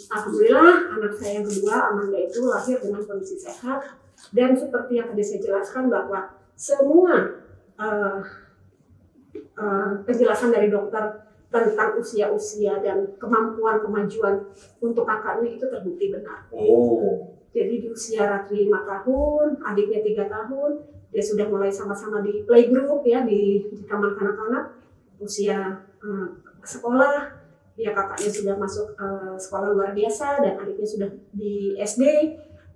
Alhamdulillah 0.07 0.93
anak 0.97 1.13
saya 1.17 1.41
yang 1.41 1.47
kedua 1.49 1.75
Amanda 1.91 2.19
itu 2.21 2.41
lahir 2.47 2.79
dengan 2.79 3.03
kondisi 3.05 3.37
sehat 3.41 3.81
dan 4.33 4.53
seperti 4.57 5.01
yang 5.01 5.09
tadi 5.13 5.25
saya 5.25 5.41
jelaskan 5.41 5.89
bahwa 5.89 6.37
semua 6.57 7.15
eh, 7.77 8.21
eh, 9.37 9.93
penjelasan 10.05 10.53
dari 10.53 10.69
dokter 10.73 11.27
tentang 11.47 11.97
usia-usia 11.97 12.83
dan 12.83 13.17
kemampuan 13.17 13.81
kemajuan 13.81 14.51
untuk 14.83 15.07
kakaknya 15.07 15.57
itu 15.57 15.65
terbukti 15.71 16.13
benar. 16.13 16.45
Oh. 16.53 17.33
Jadi 17.57 17.81
di 17.81 17.89
usia 17.89 18.29
Ratri 18.29 18.69
5 18.69 18.85
tahun, 18.85 19.47
adiknya 19.65 20.05
tiga 20.05 20.29
tahun, 20.29 20.85
dia 21.09 21.25
sudah 21.25 21.49
mulai 21.49 21.73
sama-sama 21.73 22.21
di 22.21 22.45
playgroup 22.45 23.01
ya 23.09 23.25
di, 23.25 23.65
di 23.73 23.83
taman 23.89 24.13
kanak-kanak. 24.13 24.77
Usia 25.17 25.81
eh, 26.05 26.29
sekolah, 26.61 27.46
ya 27.77 27.93
kakaknya 27.93 28.31
sudah 28.33 28.55
masuk 28.57 28.97
eh, 28.97 29.37
sekolah 29.37 29.69
luar 29.77 29.93
biasa 29.93 30.41
dan 30.41 30.57
adiknya 30.61 30.89
sudah 30.89 31.09
di 31.37 31.77
SD 31.77 32.03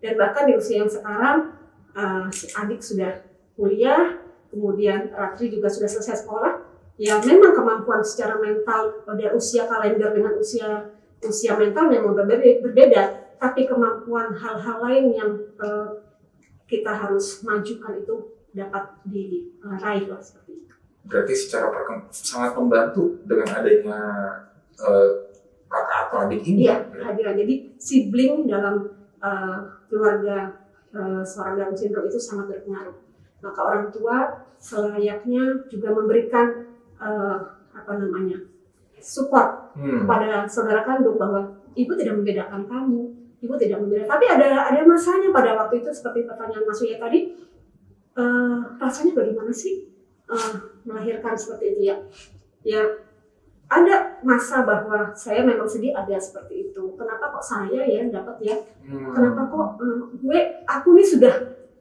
dan 0.00 0.12
bahkan 0.16 0.48
di 0.48 0.54
usia 0.56 0.84
yang 0.84 0.92
sekarang 0.92 1.56
eh, 1.96 2.26
si 2.32 2.46
adik 2.52 2.80
sudah 2.80 3.12
kuliah, 3.56 4.16
kemudian 4.48 5.12
Ratri 5.12 5.52
juga 5.52 5.68
sudah 5.68 5.88
selesai 5.88 6.24
sekolah. 6.24 6.68
Ya 7.00 7.16
memang 7.16 7.56
kemampuan 7.56 8.04
secara 8.04 8.36
mental 8.36 9.04
pada 9.08 9.32
usia 9.32 9.64
kalender 9.64 10.12
dengan 10.12 10.36
usia 10.36 10.92
usia 11.20 11.56
mental 11.56 11.88
memang 11.88 12.16
berbeda, 12.16 12.64
berbeda 12.64 13.02
tapi 13.40 13.64
kemampuan 13.64 14.36
hal-hal 14.36 14.84
lain 14.84 15.04
yang 15.16 15.32
eh, 15.60 15.88
kita 16.68 16.92
harus 16.92 17.40
majukan 17.40 18.04
itu 18.04 18.36
dapat 18.52 19.00
diraih 19.08 20.12
lah 20.12 20.20
seperti 20.20 20.60
itu. 20.60 20.74
Berarti 21.08 21.34
secara 21.34 21.72
sangat 22.12 22.52
membantu 22.54 23.16
dengan 23.24 23.48
adanya 23.48 23.98
eh, 24.86 25.08
kakak 25.70 25.98
atau 26.08 26.18
adik 26.26 26.42
ini. 26.44 26.66
Iya, 26.66 26.76
kehadiran. 26.90 27.34
Jadi 27.38 27.54
sibling 27.76 28.48
dalam 28.48 28.88
eh, 29.20 29.56
keluarga 29.86 30.56
eh, 30.92 31.22
seorang 31.22 31.54
Down 31.60 31.74
syndrome 31.76 32.08
itu 32.08 32.18
sangat 32.18 32.50
berpengaruh. 32.50 32.96
Maka 33.40 33.60
orang 33.64 33.88
tua 33.88 34.16
selayaknya 34.60 35.64
juga 35.72 35.88
memberikan 35.92 36.68
eh, 37.00 37.36
apa 37.70 37.92
namanya 37.96 38.36
support 39.00 39.60
Hmm. 39.70 40.02
kepada 40.02 40.50
saudara 40.50 40.82
kandung 40.82 41.14
bahwa 41.14 41.46
ibu 41.78 41.94
tidak 41.94 42.18
membedakan 42.18 42.66
kamu, 42.66 43.06
ibu 43.38 43.54
tidak 43.54 43.78
membedakan. 43.78 44.18
Tapi 44.18 44.26
ada 44.26 44.66
ada 44.66 44.82
masanya 44.82 45.30
pada 45.30 45.54
waktu 45.54 45.78
itu 45.78 45.94
seperti 45.94 46.26
pertanyaan 46.26 46.66
Mas 46.66 46.82
Uya 46.82 46.98
tadi, 46.98 47.38
eh, 48.18 48.58
rasanya 48.82 49.14
bagaimana 49.14 49.54
sih 49.54 49.86
eh, 50.26 50.52
melahirkan 50.82 51.38
seperti 51.38 51.64
itu 51.78 51.80
ya? 51.86 51.96
Ya 52.66 52.82
ada 53.70 54.18
masa 54.26 54.66
bahwa 54.66 55.14
saya 55.14 55.46
memang 55.46 55.70
sedih 55.70 55.94
ada 55.94 56.18
seperti 56.18 56.68
itu. 56.68 56.82
Kenapa 56.98 57.30
kok 57.30 57.44
saya 57.46 57.86
ya 57.86 58.02
yang 58.02 58.10
dapat 58.10 58.36
ya? 58.42 58.56
Hmm. 58.82 59.14
Kenapa 59.14 59.46
kok 59.46 59.68
eh, 59.78 59.98
gue 60.18 60.40
aku 60.66 60.88
nih 60.98 61.06
sudah 61.06 61.34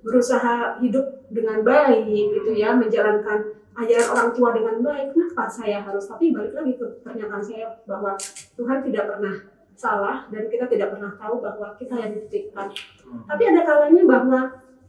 berusaha 0.05 0.77
hidup 0.79 1.25
dengan 1.34 1.65
baik 1.65 2.05
gitu 2.05 2.53
ya, 2.53 2.77
menjalankan 2.77 3.58
ajaran 3.74 4.08
orang 4.13 4.29
tua 4.38 4.50
dengan 4.53 4.75
baik. 4.86 5.17
Kenapa 5.17 5.50
saya 5.50 5.81
harus? 5.81 6.05
Tapi 6.05 6.29
balik 6.29 6.53
lagi 6.53 6.77
ke 6.77 6.86
pernyataan 7.01 7.41
saya 7.41 7.74
bahwa 7.89 8.13
Tuhan 8.53 8.86
tidak 8.86 9.03
pernah 9.10 9.36
salah 9.74 10.29
dan 10.29 10.46
kita 10.46 10.69
tidak 10.69 10.93
pernah 10.93 11.12
tahu 11.17 11.41
bahwa 11.41 11.74
kita 11.81 11.98
yang 11.98 12.13
dititipkan. 12.13 12.69
Hmm. 13.10 13.25
Tapi 13.25 13.43
ada 13.50 13.65
kalanya 13.65 14.03
bahwa 14.05 14.39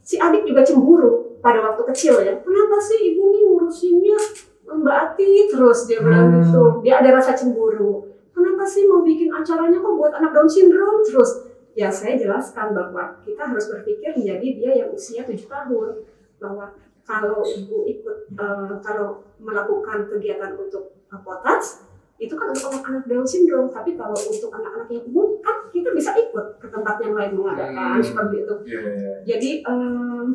si 0.04 0.21
adik 0.21 0.45
juga 0.45 0.61
cemburu 0.69 1.40
pada 1.40 1.64
waktu 1.64 1.83
kecil 1.97 2.21
ya. 2.21 2.37
Kenapa 2.45 2.76
sih 2.76 3.16
ibu 3.16 3.25
nih 3.33 3.42
ngurusinnya 3.49 4.50
Mbak 4.72 4.96
Ati 5.04 5.30
terus 5.48 5.78
dia 5.84 5.98
bilang 5.98 6.30
Hmm. 6.30 6.36
gitu. 6.40 6.62
Dia 6.80 7.00
ada 7.00 7.10
rasa 7.12 7.32
cemburu. 7.32 8.06
Kenapa 8.30 8.62
sih 8.62 8.86
mau 8.86 9.00
bikin 9.00 9.28
acaranya 9.28 9.76
kok 9.76 9.94
buat 9.94 10.12
anak 10.12 10.30
Down 10.30 10.46
syndrome 10.46 11.02
terus? 11.02 11.48
Ya 11.72 11.88
saya 11.88 12.14
jelaskan 12.14 12.70
bahwa 12.70 13.18
kita 13.20 13.42
harus 13.42 13.66
berpikir 13.66 14.12
menjadi 14.12 14.48
dia 14.52 14.70
yang 14.76 14.90
usia 14.90 15.22
7 15.22 15.46
tahun 15.46 16.02
bahwa 16.36 16.66
kalau 17.02 17.42
ibu 17.42 17.86
ikut 17.86 18.16
eh, 18.30 18.74
kalau 18.80 19.22
melakukan 19.36 20.06
kegiatan 20.06 20.54
untuk 20.54 20.94
uh, 21.06 21.20
potas 21.20 21.82
itu 22.16 22.32
kan 22.32 22.48
untuk 22.48 22.68
anak-anak 22.70 23.04
Down 23.06 23.24
syndrome 23.24 23.68
tapi 23.68 23.94
kalau 23.94 24.12
untuk 24.14 24.50
anak-anak 24.50 24.88
yang 24.88 25.04
umum 25.08 25.40
kan 25.40 25.66
kita 25.68 25.90
bisa 25.90 26.12
ikut 26.14 26.58
ke 26.58 26.66
tempat 26.68 27.00
yang 27.00 27.14
lain 27.14 27.32
mengadakan 27.34 27.96
Hmm. 27.96 28.04
seperti 28.04 28.36
itu 28.40 28.54
Iya, 28.66 28.80
iya. 28.84 29.12
jadi 29.26 29.50
em, 29.64 30.26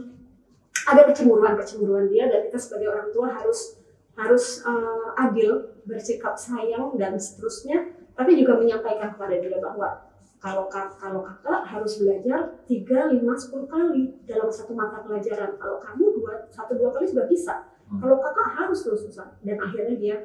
ada 0.83 1.01
kecemburuan-kecemburuan 1.05 2.05
dia 2.07 2.25
dan 2.25 2.41
kita 2.43 2.57
sebagai 2.57 2.89
orang 2.89 3.07
tua 3.09 3.27
harus 3.29 3.77
harus 4.15 4.63
eh, 4.63 5.07
adil, 5.19 5.75
bersikap 5.83 6.39
sayang 6.39 6.95
dan 6.95 7.19
seterusnya, 7.19 7.91
tapi 8.15 8.39
juga 8.39 8.55
menyampaikan 8.55 9.11
kepada 9.11 9.35
dia 9.37 9.59
bahwa 9.59 10.07
kalau 10.39 10.69
kalau 10.71 11.19
kakak 11.25 11.61
harus 11.67 11.99
belajar 11.99 12.39
3, 12.69 13.11
5, 13.11 13.17
10 13.17 13.65
kali 13.65 14.03
dalam 14.23 14.49
satu 14.51 14.71
mata 14.77 15.03
pelajaran. 15.03 15.57
Kalau 15.59 15.77
kamu 15.81 16.05
dua, 16.21 16.33
satu 16.53 16.77
dua 16.79 16.93
kali 16.95 17.05
sudah 17.09 17.25
bisa. 17.27 17.65
Hmm. 17.91 17.99
Kalau 17.99 18.21
kakak 18.21 18.49
harus 18.55 18.79
terus-terusan. 18.85 19.29
Dan 19.43 19.57
akhirnya 19.59 19.95
dia 19.99 20.15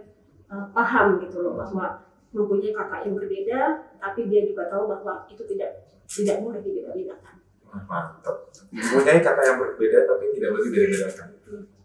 eh, 0.50 0.66
paham 0.70 1.18
gitu 1.24 1.42
loh 1.42 1.58
bahwa 1.58 2.06
mempunyai 2.30 2.70
kakak 2.70 3.10
yang 3.10 3.14
berbeda, 3.18 3.60
tapi 3.98 4.30
dia 4.30 4.46
juga 4.46 4.70
tahu 4.70 4.86
bahwa 4.86 5.26
itu 5.26 5.42
tidak 5.50 5.82
tidak 6.06 6.36
mudah 6.42 6.62
dibeda-bedakan. 6.62 7.34
Wah, 7.70 7.82
Mantap. 7.86 8.36
Mempunyai 8.70 9.18
kakak 9.18 9.44
yang 9.46 9.58
berbeda 9.58 9.98
tapi 10.06 10.24
tidak 10.36 10.48
boleh 10.54 10.64
dibeda-bedakan. 10.70 11.28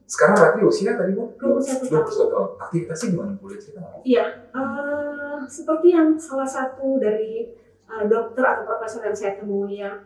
Sekarang 0.05 0.37
Ratri 0.37 0.61
usia 0.61 0.93
tadi 0.93 1.17
bu? 1.17 1.33
21 1.41 1.89
tahun. 1.89 2.05
21 2.05 2.33
tahun. 2.33 2.49
Aktivitasnya 2.61 3.07
gimana 3.09 3.31
boleh 3.41 3.57
cerita 3.57 3.79
nggak? 3.81 4.01
Iya, 4.05 4.25
eh, 4.53 5.37
seperti 5.49 5.87
yang 5.97 6.13
salah 6.21 6.45
satu 6.45 7.01
dari 7.01 7.49
eh, 7.85 8.03
dokter 8.05 8.45
atau 8.45 8.63
profesor 8.69 9.01
yang 9.01 9.17
saya 9.17 9.37
temui 9.41 9.81
ya, 9.81 9.97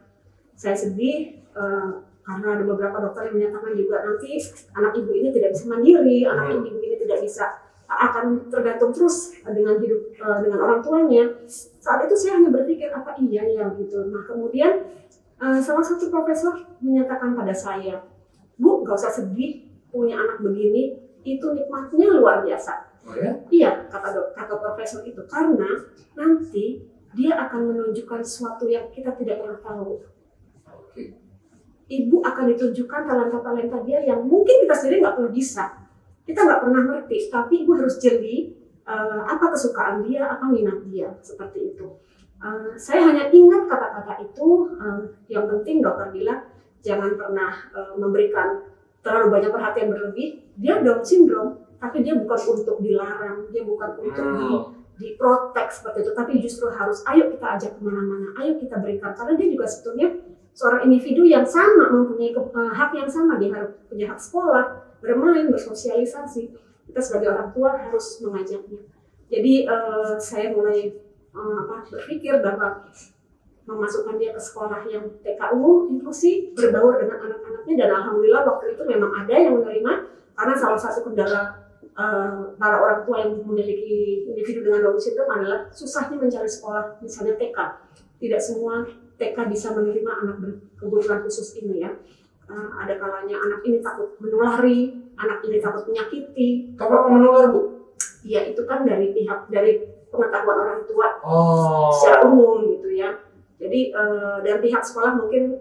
saya 0.56 0.75
sedih 0.75 1.44
eh, 1.44 1.89
karena 2.24 2.48
ada 2.56 2.63
beberapa 2.63 2.98
dokter 3.03 3.27
yang 3.27 3.36
menyatakan 3.44 3.75
juga 3.75 4.06
nanti 4.06 4.39
anak 4.72 4.94
ibu 4.96 5.12
ini 5.12 5.29
tidak 5.36 5.50
bisa 5.51 5.63
mandiri, 5.68 6.18
anak 6.24 6.46
Hmm. 6.48 6.63
ibu 6.63 6.79
ini 6.79 6.96
tidak 7.03 7.20
bisa 7.20 7.46
akan 7.89 8.53
tergantung 8.53 8.94
terus 8.94 9.34
dengan 9.41 9.82
hidup 9.82 10.13
dengan 10.46 10.60
orang 10.62 10.79
tuanya. 10.86 11.25
Saat 11.82 12.06
itu 12.06 12.13
saya 12.13 12.38
hanya 12.38 12.53
berpikir 12.53 12.94
apa 12.94 13.18
iya 13.18 13.41
ya 13.50 13.65
gitu. 13.74 14.13
Nah 14.13 14.22
kemudian 14.29 14.86
salah 15.41 15.82
satu 15.82 16.13
profesor 16.13 16.53
menyatakan 16.86 17.34
pada 17.34 17.50
saya, 17.50 18.06
Bu, 18.62 18.86
nggak 18.86 18.94
usah 18.94 19.10
sedih, 19.10 19.68
punya 19.89 20.15
anak 20.17 20.41
begini, 20.41 20.98
itu 21.25 21.46
nikmatnya 21.51 22.08
luar 22.15 22.46
biasa. 22.46 22.74
Oh 23.08 23.15
ya? 23.15 23.31
Iya, 23.50 23.72
kata 23.89 24.08
dok, 24.13 24.27
kata 24.38 24.53
profesor 24.60 25.01
itu 25.08 25.22
karena 25.25 25.69
nanti 26.13 26.84
dia 27.17 27.34
akan 27.48 27.74
menunjukkan 27.74 28.22
sesuatu 28.22 28.69
yang 28.69 28.88
kita 28.93 29.17
tidak 29.17 29.41
pernah 29.41 29.60
tahu. 29.65 30.05
Oke. 30.69 31.17
Ibu 31.89 32.22
akan 32.22 32.46
ditunjukkan 32.53 33.01
talenta-talenta 33.10 33.81
dia 33.81 34.05
yang 34.05 34.22
mungkin 34.22 34.62
kita 34.62 34.75
sendiri 34.77 35.01
nggak 35.01 35.15
pernah 35.17 35.34
bisa. 35.34 35.65
Kita 36.22 36.46
nggak 36.46 36.62
pernah 36.62 36.81
ngerti, 36.86 37.17
tapi 37.34 37.65
ibu 37.65 37.74
harus 37.74 37.98
jeli 37.98 38.53
eh, 38.86 39.22
apa 39.25 39.46
kesukaan 39.50 40.05
dia, 40.05 40.29
apa 40.29 40.46
minat 40.46 40.86
dia, 40.86 41.10
seperti 41.25 41.74
itu. 41.74 41.89
Eh, 42.39 42.77
saya 42.77 43.10
hanya 43.10 43.34
ingat 43.34 43.65
kata-kata 43.65 44.22
itu. 44.22 44.48
eh, 44.77 45.01
yang 45.34 45.50
penting 45.50 45.81
dokter 45.81 46.13
bilang 46.13 46.46
jangan 46.86 47.17
pernah 47.17 47.51
eh, 47.74 47.93
memberikan 47.98 48.69
terlalu 49.00 49.27
banyak 49.39 49.51
perhatian 49.51 49.88
berlebih. 49.89 50.27
Dia 50.60 50.84
Down 50.84 51.01
syndrome, 51.01 51.63
tapi 51.79 52.03
dia 52.03 52.15
bukan 52.20 52.39
untuk 52.51 52.77
dilarang, 52.84 53.48
dia 53.50 53.63
bukan 53.63 53.89
untuk 54.00 54.25
di 54.36 54.48
Hmm. 54.51 54.63
diprotek 55.00 55.72
seperti 55.72 56.03
itu, 56.03 56.12
tapi 56.12 56.32
justru 56.44 56.68
harus 56.68 57.00
ayo 57.08 57.32
kita 57.32 57.56
ajak 57.56 57.72
ke 57.72 57.82
mana-mana, 57.82 58.36
ayo 58.44 58.60
kita 58.60 58.84
berikan 58.84 59.15
karena 59.15 59.39
dia 59.39 59.48
juga 59.48 59.63
sebetulnya 59.63 60.12
seorang 60.51 60.91
individu 60.91 61.24
yang 61.24 61.48
sama 61.48 61.88
mempunyai 61.88 62.36
ke- 62.36 62.51
eh, 62.51 62.72
hak 62.75 62.91
yang 62.91 63.08
sama, 63.08 63.39
dia 63.39 63.48
harus 63.56 63.79
punya 63.88 64.12
hak 64.12 64.20
sekolah, 64.20 64.65
bermain, 65.00 65.48
bersosialisasi. 65.48 66.51
Kita 66.91 67.00
sebagai 67.00 67.32
orang 67.32 67.48
tua 67.56 67.79
harus 67.79 68.20
mengajaknya. 68.20 68.84
Jadi 69.32 69.53
eh, 69.72 70.13
saya 70.20 70.51
mulai 70.51 70.91
eh, 71.32 71.56
apa, 71.63 71.88
berpikir 71.88 72.44
bahwa 72.44 72.84
memasukkan 73.69 74.17
dia 74.17 74.33
ke 74.33 74.41
sekolah 74.41 74.81
yang 74.89 75.05
TKU 75.21 75.93
inklusi 75.93 76.57
berbaur 76.57 76.97
dengan 76.97 77.21
anak-anaknya 77.21 77.73
dan 77.77 77.89
alhamdulillah 77.93 78.41
waktu 78.49 78.73
itu 78.73 78.83
memang 78.89 79.11
ada 79.13 79.35
yang 79.38 79.53
menerima 79.61 79.93
karena 80.33 80.55
salah 80.57 80.79
satu 80.81 81.05
kendala 81.05 81.69
eh, 81.77 82.39
para 82.57 82.77
orang 82.81 83.05
tua 83.05 83.21
yang 83.21 83.38
memiliki 83.45 84.25
individu 84.25 84.65
dengan 84.65 84.89
Down 84.89 84.97
syndrome 84.97 85.31
adalah 85.38 85.59
susahnya 85.69 86.17
mencari 86.17 86.49
sekolah 86.49 86.97
misalnya 87.05 87.38
TK 87.38 87.57
tidak 88.19 88.41
semua 88.41 88.89
TK 89.21 89.38
bisa 89.45 89.77
menerima 89.77 90.11
anak 90.25 90.35
berkebutuhan 90.41 91.21
khusus 91.21 91.53
ini 91.61 91.85
ya 91.85 91.93
Eh, 92.49 92.69
ada 92.81 92.97
kalanya 92.97 93.38
anak 93.38 93.61
ini 93.61 93.77
takut 93.77 94.17
menulari 94.17 94.89
anak 95.21 95.38
ini 95.45 95.61
takut 95.61 95.85
menyakiti 95.85 96.73
apa 96.81 97.05
menular 97.05 97.53
bu? 97.53 97.93
ya 98.25 98.41
itu 98.41 98.65
kan 98.65 98.81
dari 98.81 99.13
pihak 99.13 99.53
dari 99.53 99.85
pengetahuan 100.09 100.57
orang 100.57 100.81
tua 100.89 101.13
Oh. 101.21 101.93
secara 101.93 102.25
umum 102.25 102.65
gitu 102.73 102.89
ya. 102.89 103.13
Jadi 103.60 103.92
eh, 103.92 104.38
dan 104.42 104.58
pihak 104.58 104.82
sekolah 104.82 105.20
mungkin 105.20 105.60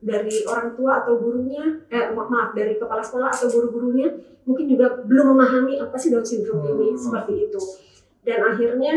dari 0.00 0.46
orang 0.48 0.72
tua 0.72 1.04
atau 1.04 1.20
gurunya, 1.20 1.82
eh 1.92 2.08
ma- 2.14 2.24
maaf 2.24 2.56
dari 2.56 2.80
kepala 2.80 3.04
sekolah 3.04 3.28
atau 3.28 3.50
guru-gurunya 3.50 4.08
mungkin 4.48 4.64
juga 4.64 5.04
belum 5.04 5.36
memahami 5.36 5.76
apa 5.76 5.92
sih 5.94 6.08
Down 6.08 6.24
syndrome 6.24 6.64
ini 6.72 6.94
Hmm. 6.94 6.96
seperti 6.96 7.50
itu. 7.50 7.60
Dan 8.24 8.38
akhirnya 8.46 8.94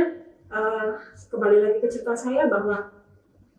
eh, 0.47 0.89
kembali 1.27 1.57
lagi 1.59 1.77
ke 1.81 1.89
cerita 1.89 2.13
saya 2.13 2.45
bahwa 2.45 2.93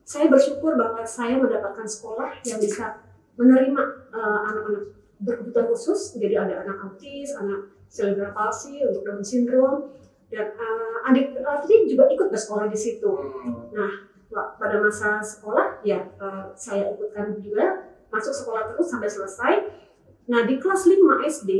saya 0.04 0.28
bersyukur 0.30 0.78
bahwa 0.78 1.02
saya 1.02 1.36
mendapatkan 1.36 1.84
sekolah 1.84 2.38
yang 2.46 2.62
bisa 2.62 3.02
menerima 3.34 3.82
eh, 4.14 4.40
anak-anak 4.48 4.84
berkebutuhan 5.20 5.66
khusus. 5.68 6.14
Jadi 6.16 6.38
ada 6.38 6.62
anak 6.62 6.86
autis, 6.86 7.34
anak 7.34 7.66
cerebral 7.90 8.30
palsy, 8.30 8.78
untuk 8.80 9.02
Down 9.02 9.20
syndrome, 9.20 9.90
dan 10.30 10.54
eh, 10.54 11.08
adik 11.10 11.34
adik 11.40 11.82
juga 11.84 12.08
ikut 12.08 12.30
bersekolah 12.30 12.70
di 12.70 12.78
situ. 12.78 13.10
Hmm. 13.74 14.13
Pada 14.32 14.76
masa 14.82 15.20
sekolah 15.22 15.84
ya 15.86 16.00
eh, 16.00 16.44
saya 16.56 16.94
ikutkan 16.96 17.38
juga 17.38 17.92
masuk 18.10 18.34
sekolah 18.34 18.72
terus 18.72 18.86
sampai 18.90 19.10
selesai. 19.10 19.54
Nah 20.30 20.42
di 20.48 20.58
kelas 20.58 20.88
5 20.88 21.00
SD 21.28 21.50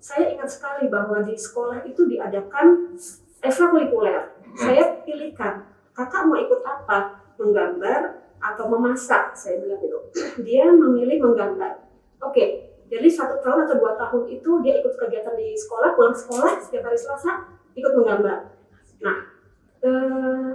saya 0.00 0.32
ingat 0.32 0.48
sekali 0.48 0.88
bahwa 0.88 1.20
di 1.20 1.36
sekolah 1.36 1.84
itu 1.84 2.08
diadakan 2.08 2.96
ekstrakurikuler. 3.44 4.36
Saya 4.56 5.04
pilihkan 5.04 5.68
kakak 5.92 6.24
mau 6.26 6.40
ikut 6.40 6.60
apa 6.64 7.20
menggambar 7.36 8.20
atau 8.40 8.64
memasak 8.72 9.36
saya 9.36 9.60
bilang 9.60 9.80
gitu. 9.84 9.98
Dia 10.46 10.72
memilih 10.72 11.20
menggambar. 11.20 11.84
Oke, 12.20 12.70
jadi 12.90 13.06
satu 13.06 13.38
tahun 13.44 13.68
atau 13.68 13.76
dua 13.80 13.96
tahun 13.96 14.28
itu 14.28 14.50
dia 14.60 14.76
ikut 14.82 14.92
kegiatan 14.98 15.32
di 15.38 15.56
sekolah, 15.56 15.96
pulang 15.96 16.12
sekolah 16.12 16.60
setiap 16.60 16.90
hari 16.90 16.98
Selasa 16.98 17.48
ikut 17.72 17.92
menggambar. 17.96 18.38
Nah, 19.00 19.16
eh, 19.80 20.50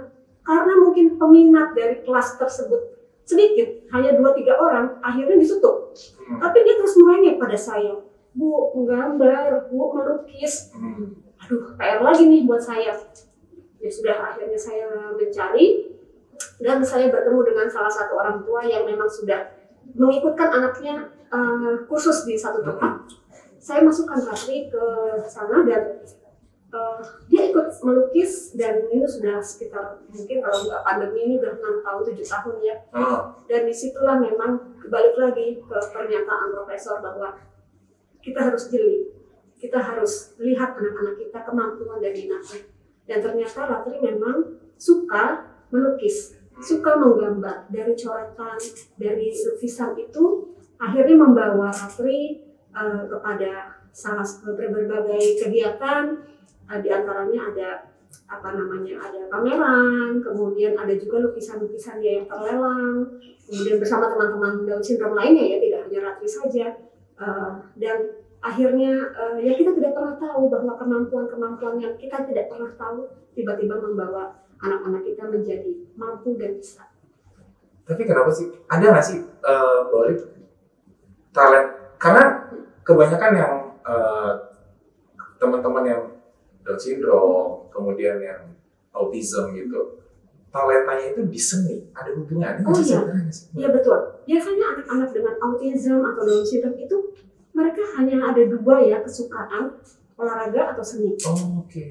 karena 0.46 0.72
mungkin 0.78 1.18
peminat 1.18 1.74
dari 1.74 2.06
kelas 2.06 2.38
tersebut 2.38 2.96
sedikit, 3.26 3.90
hanya 3.90 4.14
dua 4.14 4.30
tiga 4.38 4.54
orang, 4.54 5.02
akhirnya 5.02 5.34
ditutup. 5.34 5.90
Hmm. 6.22 6.38
Tapi 6.38 6.62
dia 6.62 6.78
terus 6.78 6.94
merengek 6.94 7.42
pada 7.42 7.58
saya, 7.58 7.98
Bu, 8.30 8.70
menggambar, 8.78 9.66
Bu, 9.66 9.90
melukis. 9.98 10.70
Hmm. 10.70 11.18
Aduh, 11.42 11.74
PR 11.74 12.00
lagi 12.06 12.30
nih 12.30 12.46
buat 12.46 12.62
saya. 12.62 12.94
Ya 13.82 13.90
sudah, 13.90 14.16
akhirnya 14.32 14.56
saya 14.56 15.10
mencari 15.18 15.90
dan 16.62 16.80
saya 16.86 17.10
bertemu 17.10 17.40
dengan 17.44 17.66
salah 17.66 17.90
satu 17.90 18.14
orang 18.16 18.46
tua 18.46 18.62
yang 18.64 18.86
memang 18.86 19.10
sudah 19.10 19.52
mengikutkan 19.92 20.48
anaknya 20.62 21.10
eh, 21.28 21.74
khusus 21.90 22.24
di 22.24 22.38
satu 22.38 22.62
tempat. 22.62 23.10
Saya 23.58 23.82
masukkan 23.82 24.22
Ratri 24.22 24.70
ke 24.70 24.84
sana 25.26 25.66
dan 25.66 25.98
eh, 26.76 26.98
dia 27.32 27.42
ikut 27.48 27.68
melukis 27.80 28.52
dan 28.52 28.84
ini 28.92 29.08
sudah 29.08 29.40
sekitar 29.40 30.04
mungkin 30.12 30.44
kalau 30.44 30.58
nggak 30.68 30.82
pandemi 30.84 31.20
ini 31.24 31.34
udah 31.40 31.52
enam 31.56 31.76
tahun 31.80 32.02
tujuh 32.12 32.26
tahun 32.28 32.56
ya. 32.60 32.76
Oh. 32.92 33.20
dan 33.48 33.64
di 33.64 33.72
situlah 33.72 34.20
memang 34.20 34.76
balik 34.92 35.16
lagi 35.16 35.56
ke 35.56 35.78
pernyataan 35.90 36.52
profesor 36.52 37.00
bahwa 37.00 37.32
kita 38.20 38.40
harus 38.52 38.68
jeli. 38.68 39.08
Kita 39.56 39.80
harus 39.80 40.36
lihat 40.36 40.76
anak-anak 40.76 41.16
kita 41.16 41.38
kemampuan 41.48 41.98
dan 42.04 42.12
minatnya. 42.12 42.60
Dan 43.08 43.18
ternyata 43.24 43.60
Ratri 43.64 43.96
memang 44.04 44.60
suka 44.76 45.48
melukis 45.72 46.36
suka 46.60 46.96
menggambar. 46.96 47.68
Dari 47.68 47.92
coretan 47.96 48.60
dari 48.96 49.32
lukisan 49.32 49.96
itu 49.96 50.54
akhirnya 50.76 51.16
membawa 51.16 51.72
Ratri 51.72 52.44
eh, 52.72 53.02
kepada 53.08 53.80
salah 53.96 54.28
berbagai 54.44 55.40
kegiatan 55.40 56.20
di 56.66 56.88
antaranya 56.90 57.40
ada 57.54 57.70
apa 58.26 58.48
namanya 58.54 59.02
ada 59.02 59.20
pameran 59.30 60.22
kemudian 60.22 60.74
ada 60.74 60.94
juga 60.98 61.26
lukisan-lukisan 61.26 62.02
dia 62.02 62.22
yang 62.22 62.26
terlelang 62.26 63.06
kemudian 63.46 63.76
bersama 63.78 64.10
teman-teman 64.10 64.66
Down 64.66 64.82
syndrome 64.82 65.14
lainnya 65.14 65.44
ya 65.46 65.58
tidak 65.62 65.80
hanya 65.86 65.98
Ratri 66.10 66.28
saja 66.30 66.66
Eh, 67.16 67.50
dan 67.80 67.98
akhirnya 68.44 68.92
eh, 69.08 69.36
ya 69.40 69.52
kita 69.56 69.72
tidak 69.72 69.96
pernah 69.96 70.20
tahu 70.20 70.52
bahwa 70.52 70.76
kemampuan-kemampuan 70.76 71.80
yang 71.80 71.96
kita 71.96 72.28
tidak 72.28 72.52
pernah 72.52 72.68
tahu 72.76 73.08
tiba-tiba 73.32 73.80
membawa 73.80 74.36
anak-anak 74.60 75.00
kita 75.00 75.24
menjadi 75.24 75.72
mampu 75.96 76.36
dan 76.36 76.60
bisa 76.60 76.84
Tapi 77.88 78.02
kenapa 78.04 78.28
sih? 78.28 78.52
Ada 78.68 78.84
nggak 78.92 79.06
sih 79.06 79.20
eh 79.24 79.80
balik 79.88 80.20
talent? 81.32 81.68
Karena 81.96 82.24
kebanyakan 82.84 83.32
yang 83.32 83.52
eh, 83.80 84.32
teman-teman 85.40 85.84
yang 85.88 86.02
Down 86.66 86.78
syndrome, 86.82 87.70
kemudian 87.70 88.18
yang 88.18 88.50
autism 88.90 89.54
gitu, 89.54 90.02
talentanya 90.50 91.14
itu 91.14 91.22
di 91.30 91.38
seni. 91.38 91.76
Ada 91.94 92.10
hubungannya 92.18 92.66
Oh, 92.66 92.74
iya. 92.82 93.00
Iya 93.54 93.68
betul. 93.70 93.98
Biasanya 94.26 94.64
anak-anak 94.74 95.10
dengan 95.14 95.34
autism 95.38 96.02
atau 96.02 96.22
Down 96.26 96.42
syndrome 96.42 96.78
itu 96.82 96.96
mereka 97.54 97.82
hanya 97.96 98.34
ada 98.34 98.42
dua 98.44 98.82
ya 98.82 98.98
kesukaan 99.00 99.78
olahraga 100.18 100.74
atau 100.74 100.82
seni. 100.82 101.14
Oh, 101.28 101.62
Oke. 101.62 101.86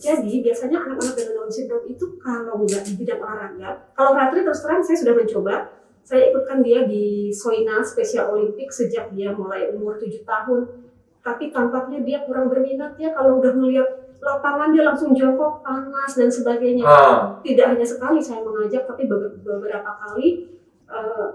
Jadi 0.00 0.40
biasanya 0.40 0.80
anak-anak 0.80 1.14
dengan 1.18 1.34
Down 1.42 1.50
syndrome 1.52 1.86
itu 1.90 2.06
kalau 2.22 2.62
nggak 2.64 2.82
di 2.86 2.92
bidang 2.96 3.20
olahraga, 3.20 3.92
kalau 3.92 4.16
Ratri 4.16 4.46
terus 4.46 4.62
terang 4.64 4.80
saya 4.80 4.96
sudah 4.96 5.14
mencoba, 5.18 5.54
saya 6.00 6.32
ikutkan 6.32 6.64
dia 6.64 6.88
di 6.88 7.28
Soina 7.28 7.84
Special 7.84 8.32
Olympic 8.32 8.72
sejak 8.72 9.12
dia 9.12 9.34
mulai 9.34 9.68
umur 9.74 10.00
7 10.00 10.24
tahun. 10.24 10.88
Tapi 11.20 11.52
tampaknya 11.52 12.00
dia 12.00 12.24
kurang 12.24 12.48
berminat 12.48 12.96
ya 12.96 13.12
kalau 13.12 13.44
udah 13.44 13.52
melihat 13.52 14.09
lapangan 14.20 14.68
dia 14.76 14.84
langsung 14.84 15.16
jongkok 15.16 15.64
panas 15.64 16.12
dan 16.12 16.28
sebagainya. 16.28 16.84
Ah, 16.84 17.40
tidak 17.40 17.76
hanya 17.76 17.86
sekali 17.88 18.20
saya 18.20 18.44
mengajak 18.44 18.84
tapi 18.84 19.08
be- 19.08 19.40
beberapa 19.40 19.90
kali 19.96 20.44
eh, 20.86 21.28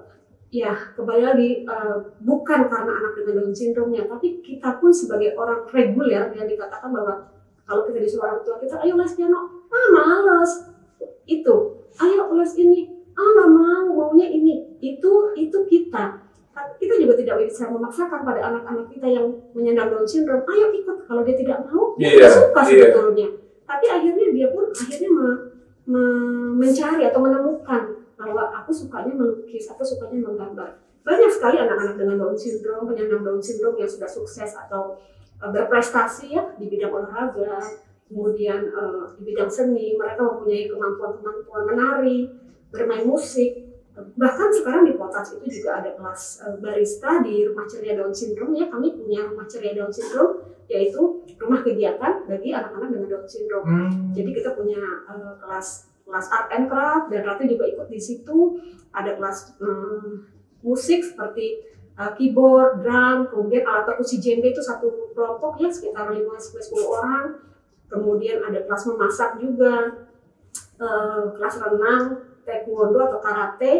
ya 0.53 0.71
kembali 0.93 1.21
lagi 1.25 1.49
eh, 1.65 1.95
bukan 2.21 2.69
karena 2.69 2.91
anak 2.93 3.17
dengan 3.17 3.41
Down 3.41 3.53
syndrome-nya 3.57 4.05
tapi 4.05 4.39
kita 4.45 4.77
pun 4.77 4.93
sebagai 4.93 5.33
orang 5.33 5.65
reguler 5.73 6.29
yang 6.37 6.45
dikatakan 6.45 6.93
bahwa 6.93 7.33
kalau 7.65 7.81
kita 7.89 7.97
disuruh 7.97 8.29
orang 8.29 8.41
tua 8.45 8.61
kita 8.61 8.77
ayo 8.85 8.93
les 8.93 9.13
piano. 9.17 9.65
Ah 9.73 9.87
males. 9.89 10.69
Itu 11.25 11.89
ayo 11.97 12.29
les 12.37 12.53
ini 12.61 12.93
ah 13.17 13.25
nggak 13.25 13.49
mau 13.49 13.85
maunya 14.13 14.29
ini 14.29 14.77
itu 14.83 15.11
itu 15.33 15.57
kita 15.65 16.21
Tapi 16.55 16.71
kita 16.79 16.95
juga 17.03 17.19
tidak 17.19 17.34
bisa 17.45 17.69
memaksakan 17.69 18.25
pada 18.25 18.41
anak-anak 18.51 18.89
kita 18.89 19.07
yang 19.07 19.25
menyandang 19.53 19.93
Down 19.93 20.05
syndrome 20.09 20.43
ayo 20.49 20.73
ikut 20.73 20.97
kalau 21.05 21.21
dia 21.21 21.35
tidak 21.37 21.61
mau 21.69 21.93
dia 21.95 22.17
Iya, 22.17 22.27
suka 22.27 22.61
iya. 22.65 22.89
sebetulnya 22.89 23.27
tapi 23.65 23.85
akhirnya 23.89 24.25
dia 24.33 24.47
pun 24.53 24.65
akhirnya 24.69 25.09
me- 25.09 25.41
me- 25.89 26.53
mencari 26.61 27.03
atau 27.05 27.19
menemukan 27.21 27.83
bahwa 28.15 28.47
aku 28.63 28.71
sukanya 28.71 29.11
melukis, 29.11 29.67
aku 29.67 29.83
sukanya 29.83 30.23
menggambar. 30.23 30.79
Banyak 31.05 31.29
sekali 31.29 31.61
anak-anak 31.61 31.99
dengan 31.99 32.15
Down 32.17 32.37
syndrome, 32.37 32.87
penyandang 32.89 33.21
Down 33.21 33.41
syndrome 33.43 33.77
yang 33.77 33.89
sudah 33.91 34.09
sukses 34.09 34.55
atau 34.55 34.97
uh, 35.37 35.49
berprestasi 35.51 36.33
ya 36.33 36.43
di 36.57 36.65
bidang 36.71 36.89
olahraga, 36.89 37.59
kemudian 38.09 38.71
uh, 38.73 39.05
di 39.19 39.21
bidang 39.33 39.51
seni, 39.51 39.93
mereka 39.93 40.25
mempunyai 40.25 40.65
kemampuan-kemampuan 40.71 41.63
menari, 41.69 42.33
bermain 42.73 43.05
musik. 43.05 43.53
Bahkan 43.95 44.49
sekarang 44.51 44.83
di 44.83 44.93
Potas 44.99 45.31
itu 45.39 45.63
juga 45.63 45.79
ada 45.79 45.95
kelas 45.95 46.43
uh, 46.43 46.59
barista 46.59 47.23
di 47.23 47.47
Rumah 47.47 47.65
Ceria 47.67 47.95
Down 47.95 48.11
Syndrome 48.11 48.53
ya. 48.59 48.67
Kami 48.67 48.91
punya 48.91 49.23
Rumah 49.23 49.47
Ceria 49.47 49.71
Down 49.71 49.91
Syndrome 49.91 50.55
yaitu 50.65 51.21
rumah 51.37 51.61
kegiatan 51.61 52.25
bagi 52.25 52.49
anak-anak 52.49 52.89
dengan 52.89 53.07
Down 53.09 53.27
syndrome. 53.29 53.65
Hmm. 53.69 53.89
Jadi 54.17 54.29
kita 54.33 54.57
punya 54.57 54.81
uh, 55.05 55.37
kelas 55.37 55.93
kelas 56.05 56.27
art 56.29 56.49
and 56.53 56.69
craft 56.69 57.09
dan 57.09 57.25
Ratu 57.25 57.43
juga 57.49 57.65
ikut 57.69 57.87
di 57.89 58.01
situ. 58.01 58.61
Ada 58.93 59.17
kelas 59.17 59.57
um, 59.61 60.25
musik 60.61 61.01
seperti 61.05 61.61
uh, 61.97 62.13
keyboard, 62.17 62.81
drum, 62.81 63.29
kemudian 63.29 63.65
alat 63.65 63.89
perkusi 63.89 64.21
djembe 64.21 64.53
itu 64.53 64.61
satu 64.61 65.13
kelompok 65.13 65.59
ya 65.61 65.69
sekitar 65.69 66.09
5 66.13 66.21
10 66.23 66.81
orang. 66.81 67.25
Kemudian 67.85 68.41
ada 68.41 68.65
kelas 68.65 68.83
memasak 68.89 69.37
juga, 69.37 70.09
uh, 70.81 71.23
kelas 71.37 71.55
renang, 71.61 72.05
taekwondo 72.45 73.01
atau 73.01 73.19
karate 73.19 73.73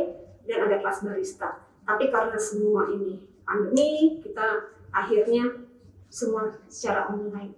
dan 0.49 0.60
ada 0.67 0.82
kelas 0.82 1.06
barista. 1.06 1.63
Tapi 1.86 2.10
karena 2.10 2.38
semua 2.38 2.89
ini 2.89 3.30
pandemi, 3.45 4.19
kita 4.19 4.73
akhirnya 4.89 5.65
semua 6.10 6.49
secara 6.65 7.13
online. 7.13 7.54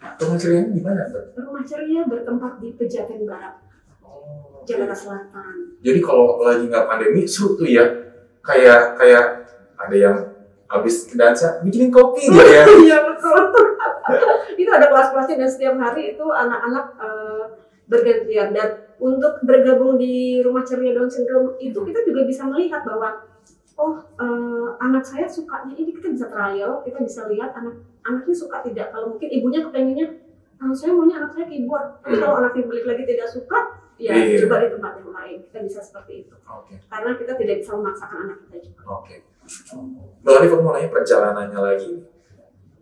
Rumah 0.00 0.36
cerianya 0.40 0.72
di 0.72 0.80
mana? 0.80 1.04
Rumah 1.36 1.64
ceria 1.64 2.08
bertempat 2.08 2.60
di 2.60 2.72
Pejaten 2.72 3.24
Barat, 3.28 3.60
Oh, 4.00 4.64
Jakarta 4.64 4.96
Selatan. 4.96 5.76
Jadi 5.84 6.00
kalau 6.00 6.40
lagi 6.40 6.66
nggak 6.68 6.88
pandemi, 6.88 7.28
seru 7.28 7.56
tuh 7.56 7.68
ya. 7.68 7.84
Kayak 8.40 8.96
kayak 8.96 9.24
ada 9.76 9.96
yang 9.96 10.16
habis 10.70 11.12
dansa 11.12 11.60
bikinin 11.60 11.92
kopi 11.92 12.26
gitu 12.26 12.40
ya. 12.40 12.64
Iya 12.88 12.98
betul. 13.12 13.42
itu 14.60 14.70
ada 14.70 14.86
kelas-kelasnya 14.88 15.36
dan 15.44 15.50
setiap 15.50 15.74
hari 15.76 16.16
itu 16.16 16.24
anak-anak 16.24 16.86
eh, 16.96 17.44
bergantian 17.90 18.54
dan 18.54 18.68
untuk 18.96 19.42
bergabung 19.42 19.98
di 19.98 20.38
rumah 20.38 20.62
ceria 20.62 20.94
Down 20.94 21.10
syndrome 21.10 21.58
itu 21.58 21.74
kita 21.82 22.06
juga 22.06 22.22
bisa 22.22 22.46
melihat 22.46 22.86
bahwa 22.86 23.26
oh 23.74 23.98
eh, 23.98 24.68
anak 24.78 25.02
saya 25.02 25.26
sukanya 25.26 25.74
ini 25.74 25.90
kita 25.90 26.08
bisa 26.08 26.30
trial 26.30 26.80
kita 26.80 27.02
bisa 27.02 27.26
lihat 27.26 27.50
anak 27.50 27.74
anaknya 28.00 28.32
suka 28.32 28.62
tidak 28.62 28.94
kalau 28.94 29.10
mungkin 29.10 29.28
ibunya 29.28 29.60
kepengennya 29.60 30.06
"Ah, 30.56 30.70
saya 30.70 30.92
maunya 30.92 31.16
anak 31.16 31.32
saya 31.32 31.44
keyboard 31.44 31.98
tapi 32.00 32.14
Hmm. 32.14 32.22
kalau 32.22 32.34
anaknya 32.38 32.62
balik 32.64 32.84
lagi 32.86 33.02
tidak 33.04 33.26
suka 33.26 33.58
ya 33.96 34.12
Iya. 34.12 34.44
coba 34.44 34.60
di 34.60 34.68
tempat 34.70 34.92
yang 34.96 35.10
lain 35.10 35.36
kita 35.44 35.58
bisa 35.64 35.80
seperti 35.80 36.24
itu 36.24 36.36
Oke. 36.44 36.76
karena 36.84 37.10
kita 37.16 37.32
tidak 37.34 37.56
bisa 37.58 37.72
memaksakan 37.74 38.18
anak 38.22 38.38
kita 38.46 38.56
juga 38.68 38.82
Oke. 38.86 39.16
Mbak 40.20 40.34
Alif 40.36 40.50
aku 40.52 40.62
mau 40.62 40.72
nanya 40.72 40.88
perjalanannya 40.88 41.58
lagi. 41.58 41.92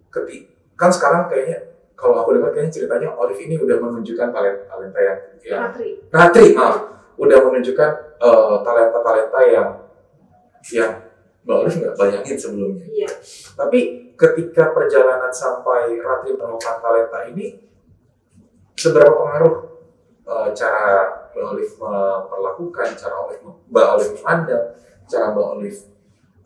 Ketik 0.09 0.43
kan 0.75 0.91
sekarang 0.91 1.27
kayaknya 1.27 1.68
kalau 1.99 2.23
aku 2.23 2.39
dengar 2.39 2.55
kayaknya 2.55 2.71
ceritanya 2.71 3.09
Olive 3.19 3.43
ini 3.43 3.59
udah 3.59 3.77
menunjukkan 3.83 4.31
talenta 4.31 4.63
talenta 4.71 5.01
yang 5.03 5.19
yang 5.43 5.61
Ratri 5.67 5.89
Ratri 6.15 6.47
maaf 6.55 6.77
udah 7.19 7.39
menunjukkan 7.43 7.91
eh, 8.23 8.57
talenta-talenta 8.63 9.41
yang 9.51 9.69
yang 10.71 10.93
Mbak 11.43 11.57
Olive 11.65 11.77
nggak 11.81 11.97
bayangin 11.99 12.37
sebelumnya. 12.39 12.87
iya 12.93 13.11
Tapi 13.59 13.79
ketika 14.15 14.71
perjalanan 14.71 15.33
sampai 15.35 15.99
Ratri 15.99 16.39
menemukan 16.39 16.79
talenta 16.79 17.19
ini, 17.27 17.59
seberapa 18.79 19.11
pengaruh 19.19 19.55
eh, 20.23 20.49
cara 20.55 20.87
Mbak 21.35 21.45
Olive 21.51 21.75
memperlakukan, 21.83 22.89
cara 22.95 23.15
Olive, 23.27 23.43
Mbak 23.75 23.87
Olive 23.99 24.13
memandang, 24.23 24.65
cara 25.11 25.35
Mbak 25.35 25.47
Olive 25.59 25.81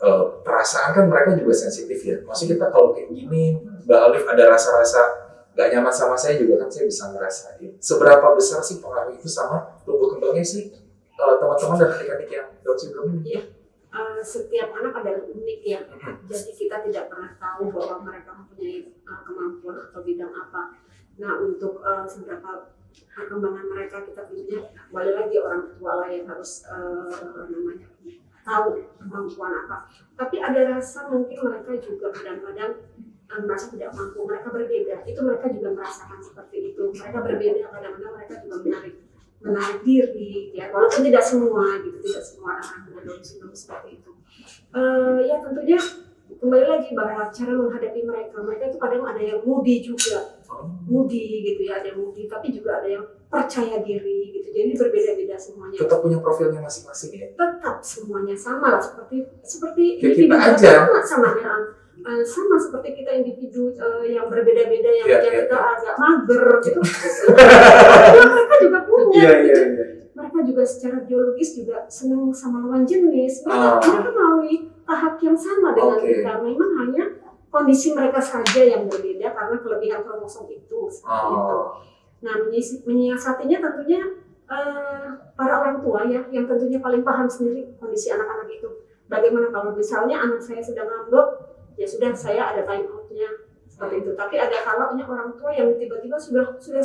eh, 0.01 0.25
perasaan 0.41 0.91
kan 0.97 1.05
mereka 1.12 1.37
juga 1.37 1.53
sensitif 1.53 2.01
ya. 2.01 2.17
Maksudnya 2.25 2.57
kita 2.57 2.67
kalau 2.73 2.97
kayak 2.97 3.12
gini, 3.12 3.61
Mbak 3.85 4.01
Olive 4.09 4.27
ada 4.33 4.57
rasa-rasa 4.57 5.22
gak 5.53 5.69
nyaman 5.69 5.93
sama 5.93 6.17
saya 6.17 6.41
juga 6.41 6.65
kan 6.65 6.69
saya 6.73 6.88
bisa 6.88 7.12
ngerasain. 7.12 7.71
Seberapa 7.77 8.27
besar 8.33 8.65
sih 8.65 8.81
pengaruh 8.81 9.12
itu 9.12 9.29
sama 9.29 9.77
tumbuh 9.85 10.09
kembangnya 10.12 10.45
sih 10.45 10.73
eh, 11.12 11.35
teman-teman 11.38 11.77
dan 11.77 11.88
adik-adik 11.93 12.29
yang 12.33 12.49
Down 12.65 12.77
syndrome 12.79 13.21
ini? 13.21 13.62
Eh, 13.93 14.21
setiap 14.25 14.73
anak 14.73 15.05
adalah 15.05 15.21
unik 15.29 15.61
ya. 15.61 15.85
Jadi 16.25 16.53
kita 16.57 16.81
tidak 16.88 17.12
pernah 17.12 17.37
tahu 17.37 17.69
bahwa 17.69 18.09
mereka 18.09 18.33
mempunyai 18.33 18.88
uh, 19.05 19.21
kemampuan 19.21 19.77
atau 19.77 20.01
bidang 20.01 20.33
apa. 20.33 20.81
Nah 21.21 21.37
untuk 21.45 21.85
uh, 21.85 22.09
seberapa 22.09 22.73
perkembangan 23.12 23.67
mereka 23.69 24.01
kita 24.09 24.25
tentunya 24.25 24.65
kembali 24.88 25.12
lagi 25.12 25.37
orang 25.37 25.77
tua 25.77 25.93
lah 26.01 26.09
yang 26.09 26.25
harus 26.25 26.65
uh, 26.73 27.45
namanya 27.53 27.85
tahu 28.41 28.81
kemampuan 28.97 29.53
apa. 29.69 29.85
Tapi 30.17 30.37
ada 30.41 30.61
rasa 30.73 31.12
mungkin 31.12 31.38
mereka 31.45 31.77
juga 31.77 32.09
kadang-kadang 32.17 32.73
uh, 32.73 33.12
merasa 33.40 33.66
tidak 33.73 33.90
mampu. 33.97 34.18
Mereka 34.29 34.49
berbeda. 34.53 34.97
Itu 35.09 35.21
mereka 35.25 35.47
juga 35.49 35.68
merasakan 35.73 36.18
seperti 36.21 36.57
itu. 36.77 36.83
Mereka 36.92 37.18
berbeda. 37.25 37.61
Kadang-kadang 37.73 38.12
mereka 38.12 38.35
juga 38.45 38.57
menarik 38.61 38.95
menarik 39.42 39.83
diri 39.83 40.55
ya 40.55 40.71
walaupun 40.71 41.03
tidak 41.03 41.18
semua 41.18 41.75
gitu 41.83 41.99
tidak 41.99 42.23
semua 42.23 42.62
anak 42.62 42.87
dengan 42.87 43.03
Down 43.11 43.23
syndrome 43.27 43.59
seperti 43.59 43.99
itu 43.99 44.11
Eh, 44.73 45.18
ya 45.29 45.37
tentunya 45.45 45.77
kembali 46.40 46.64
lagi 46.64 46.97
bahwa 46.97 47.29
cara 47.29 47.53
menghadapi 47.53 48.01
mereka 48.09 48.40
mereka 48.40 48.73
itu 48.73 48.79
kadang 48.81 49.05
ada 49.05 49.21
yang 49.21 49.45
moody 49.45 49.85
juga 49.85 50.40
moody 50.88 51.45
gitu 51.53 51.68
ya 51.68 51.85
ada 51.85 51.92
yang 51.92 52.01
moody 52.01 52.25
tapi 52.25 52.49
juga 52.49 52.81
ada 52.81 52.88
yang 52.88 53.05
percaya 53.29 53.85
diri 53.85 54.33
gitu 54.33 54.49
jadi 54.49 54.73
berbeda-beda 54.73 55.37
semuanya 55.37 55.77
Tetap 55.77 56.01
punya 56.01 56.18
profilnya 56.25 56.64
masing-masing 56.64 57.11
ya. 57.21 57.29
tetap 57.37 57.85
semuanya 57.85 58.33
sama 58.33 58.79
lah 58.79 58.81
seperti 58.81 59.29
seperti 59.45 60.01
individu 60.01 60.33
kita 60.33 60.37
aja. 60.57 60.73
sama 60.88 60.99
sama 61.05 61.31
ya 61.37 61.53
Eh, 61.92 62.24
sama 62.26 62.57
seperti 62.59 62.98
kita 62.98 63.14
individu 63.14 63.70
eh, 63.76 64.16
yang 64.16 64.26
berbeda-beda 64.26 64.90
yang 64.90 65.07
yang 65.07 65.22
iya, 65.22 65.44
kita 65.44 65.55
iya. 65.55 65.70
agak 65.76 65.94
mager 66.00 66.44
gitu 66.64 66.81
mereka 68.33 68.55
juga 68.59 68.78
punya 68.88 69.12
Iya 69.14 69.31
gitu. 69.31 69.46
iya 69.46 69.62
iya. 69.70 69.85
mereka 70.11 70.38
juga 70.42 70.62
secara 70.66 70.98
biologis 71.07 71.50
juga 71.62 71.87
senang 71.87 72.33
sama 72.35 72.66
lawan 72.66 72.83
jenis 72.83 73.46
mereka, 73.46 73.78
Ah. 73.78 73.78
mereka 73.78 74.11
melalui 74.11 74.55
tahap 74.83 75.14
yang 75.22 75.38
sama 75.38 75.68
dengan 75.78 75.98
Oke. 76.00 76.11
kita 76.11 76.33
memang 76.42 76.70
hanya 76.83 77.05
kondisi 77.52 77.94
mereka 77.94 78.18
saja 78.18 78.61
yang 78.66 78.88
berbeda 78.90 79.28
karena 79.31 79.57
kelebihan 79.62 80.00
kromosom 80.02 80.50
itu 80.50 80.78
seperti 80.90 81.28
itu 81.28 81.55
Oh. 81.55 81.76
nah 82.18 82.35
menyiasatinya 82.83 83.59
tentunya 83.62 84.00
eh, 84.48 85.07
para 85.38 85.55
orang 85.61 85.78
tua 85.78 86.02
ya 86.11 86.24
yang 86.35 86.50
tentunya 86.50 86.83
paling 86.83 87.07
paham 87.07 87.31
sendiri 87.31 87.78
kondisi 87.78 88.11
anak-anak 88.11 88.50
itu 88.50 88.68
bagaimana 89.07 89.55
kalau 89.55 89.70
misalnya 89.70 90.18
anak 90.18 90.42
saya 90.42 90.59
sedang 90.59 90.90
ngambek 90.90 91.52
ya 91.77 91.87
sudah 91.87 92.11
saya 92.13 92.53
ada 92.55 92.63
time 92.65 92.87
outnya. 92.89 93.29
Seperti 93.67 94.05
itu. 94.05 94.13
Tapi 94.13 94.37
ada 94.37 94.57
kalanya 94.61 95.05
orang 95.09 95.33
tua 95.41 95.49
yang 95.49 95.73
tiba-tiba 95.81 96.21
sudah 96.21 96.45
sudah 96.61 96.85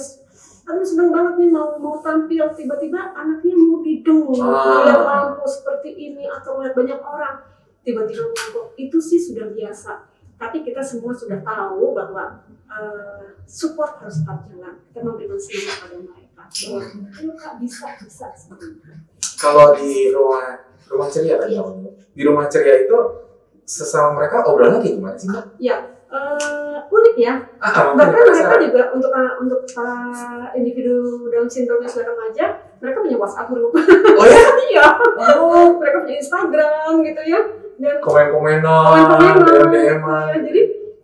aduh 0.68 0.84
seneng 0.84 1.12
banget 1.16 1.34
nih 1.40 1.50
mau 1.52 1.76
mau 1.80 2.00
tampil. 2.00 2.48
Tiba-tiba 2.56 3.12
anaknya 3.12 3.56
mau 3.56 3.78
Ah. 4.40 4.84
melihat 4.84 5.04
lampu 5.04 5.44
seperti 5.48 5.90
ini 5.96 6.24
atau 6.28 6.60
melihat 6.60 6.76
banyak 6.76 7.00
orang. 7.00 7.36
Tiba-tiba 7.84 8.24
ngantuk 8.24 8.76
itu 8.76 8.98
sih 9.00 9.20
sudah 9.20 9.48
biasa? 9.52 10.08
Tapi 10.38 10.62
kita 10.62 10.84
semua 10.84 11.12
sudah 11.16 11.40
tahu 11.42 11.96
bahwa 11.96 12.44
eh, 12.68 13.36
support 13.48 14.00
harus 14.00 14.22
tetap 14.22 14.44
jalan. 14.46 14.76
Kita 14.92 15.00
memberikan 15.04 15.40
semangat 15.40 15.76
pada 15.82 15.96
mereka. 15.98 16.44
Bahwa 16.48 16.82
ayo 17.16 17.32
kak 17.36 17.54
bisa 17.60 17.86
bisa 18.00 18.28
seperti 18.32 18.76
itu. 18.76 18.92
Kalau 19.40 19.76
di 19.76 20.12
rumah 20.12 20.62
rumah 20.88 21.08
ceria 21.12 21.36
kan 21.36 21.48
Iya. 21.52 21.64
Di 22.12 22.22
rumah 22.24 22.46
ceria 22.48 22.76
itu 22.86 22.98
sesama 23.68 24.16
mereka 24.16 24.42
obrolannya 24.42 24.80
kayak 24.80 24.96
gimana 24.96 25.16
sih 25.16 25.28
mbak? 25.28 25.46
Eh, 26.08 26.78
unik 26.88 27.16
ya 27.20 27.36
Ah, 27.60 27.92
bahkan 27.92 28.00
makanya 28.00 28.16
mereka 28.16 28.32
penasaran. 28.32 28.64
juga 28.64 28.82
untuk 28.96 29.12
uh, 29.12 29.32
untuk 29.44 29.60
para 29.68 30.00
individu 30.56 30.96
Down 31.28 31.46
syndrome 31.46 31.84
yang 31.84 31.92
sudah 31.92 32.08
remaja 32.08 32.46
mereka 32.80 33.04
punya 33.04 33.18
WhatsApp 33.20 33.52
group 33.52 33.76
Oh 33.76 34.24
ya? 34.24 34.40
iya 34.72 34.86
Oh, 35.36 35.76
mereka 35.76 36.00
punya 36.00 36.16
Instagram 36.16 37.04
gitu 37.04 37.22
ya 37.22 37.40
dan 37.78 38.00
komen-komenan, 38.00 39.04
komen-komenan 39.06 39.68
DM-DM. 39.70 40.00
ya, 40.02 40.38
jadi 40.42 40.62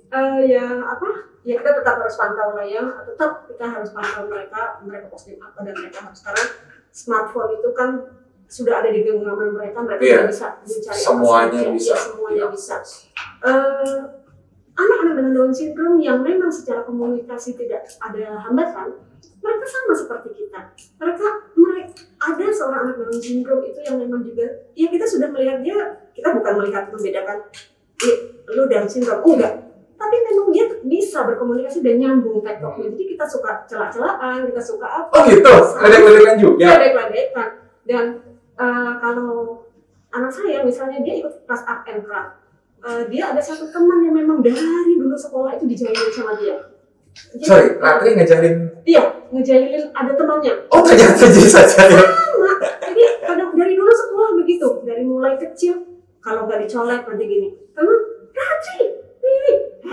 eh, 0.09 0.39
ya 0.49 0.65
apa 0.81 1.07
ya 1.43 1.59
kita 1.59 1.71
tetap 1.75 1.95
harus 1.99 2.15
pantau 2.15 2.55
lah 2.55 2.63
ya 2.63 2.81
tetap 3.03 3.31
kita 3.45 3.65
harus 3.67 3.91
pantau 3.91 4.23
mereka 4.25 4.79
mereka 4.81 5.05
posting 5.05 5.35
apa 5.37 5.59
dan 5.61 5.75
mereka 5.75 5.99
harus 6.01 6.17
sekarang 6.17 6.47
smartphone 6.89 7.51
itu 7.53 7.69
kan 7.75 7.89
sudah 8.53 8.75
ada 8.77 8.89
di 8.89 9.01
genggaman 9.01 9.49
mereka 9.51 9.81
mereka 9.81 10.01
Iya. 10.01 10.13
sudah 10.13 10.29
bisa 10.29 10.47
mencari 10.61 10.93
apa 10.93 11.01
Semuanya 11.01 11.57
saja. 11.57 11.71
bisa. 11.73 11.89
Iya, 11.89 11.97
semuanya 11.99 12.37
Iya. 12.37 12.47
bisa 12.53 12.75
Eh, 13.43 14.01
anak-anak 14.73 15.13
dengan 15.15 15.31
Down 15.33 15.51
syndrome 15.51 15.97
yang 15.99 16.19
memang 16.19 16.49
secara 16.49 16.81
komunikasi 16.81 17.53
tidak 17.55 17.81
ada 17.99 18.25
hambatan 18.39 18.87
mereka 19.39 19.65
sama 19.65 19.93
seperti 19.93 20.29
kita 20.35 20.59
mereka 20.97 21.27
mereka 21.53 21.93
ada 22.19 22.45
seorang 22.47 22.81
anak 22.83 22.95
Down 22.99 23.17
syndrome 23.17 23.63
itu 23.63 23.79
yang 23.81 23.97
memang 23.97 24.21
juga 24.21 24.45
ya 24.71 24.87
kita 24.87 25.03
sudah 25.03 25.29
melihat 25.29 25.57
dia 25.59 25.77
kita 26.11 26.29
bukan 26.31 26.53
melihat 26.57 26.83
membedakan 26.87 27.37
"Ih, 27.99 28.17
lu 28.49 28.65
Down 28.65 28.87
syndrome 28.87 29.21
enggak 29.27 29.53
tapi 29.93 30.15
memang 30.21 30.47
dia 30.49 30.65
bisa 30.83 31.23
berkomunikasi 31.23 31.79
dan 31.79 31.95
nyambung 31.95 32.41
tektoknya 32.41 32.91
jadi 32.91 33.03
kita 33.09 33.25
suka 33.25 33.63
celah-celahan 33.63 34.43
kita 34.45 34.59
suka 34.59 34.87
apa 34.99 35.13
Oh 35.13 35.23
gitu, 35.23 35.53
ledek-ledekan 35.79 36.35
juga. 36.35 36.65
ledek-ledekan 36.71 37.49
dan 37.83 38.05
uh, 38.57 38.91
kalau 39.01 39.65
anak 40.13 40.29
saya 40.29 40.61
misalnya 40.61 41.01
dia 41.01 41.21
ikut 41.21 41.45
kelas 41.45 41.63
art 41.65 41.83
and 41.89 42.05
craft, 42.05 42.37
uh, 42.85 43.01
dia 43.09 43.33
ada 43.33 43.41
satu 43.41 43.69
teman 43.73 44.05
yang 44.05 44.15
memang 44.15 44.39
dari 44.45 44.93
dulu 44.97 45.15
sekolah 45.17 45.57
itu 45.57 45.65
dijailin 45.65 46.11
sama 46.13 46.33
dia. 46.37 46.57
Jadi, 47.13 47.45
Sorry, 47.45 47.67
Ratri 47.77 48.17
ngajarin. 48.17 48.55
Iya, 48.89 49.03
ngejailin 49.29 49.85
ada 49.93 50.11
temannya. 50.17 50.53
Oh 50.73 50.81
ternyata 50.81 51.29
jadi 51.29 51.49
saja. 51.49 51.85
Sama. 51.85 52.01
Jadi 52.89 53.01
kadang 53.21 53.53
dari 53.53 53.73
dulu 53.77 53.91
sekolah 53.93 54.29
begitu, 54.41 54.67
dari 54.81 55.03
mulai 55.05 55.37
kecil 55.37 55.85
kalau 56.21 56.49
nggak 56.49 56.65
dicolek 56.65 57.05
nanti 57.05 57.23
gini, 57.29 57.49
teman 57.77 57.97
Ratri, 58.33 58.92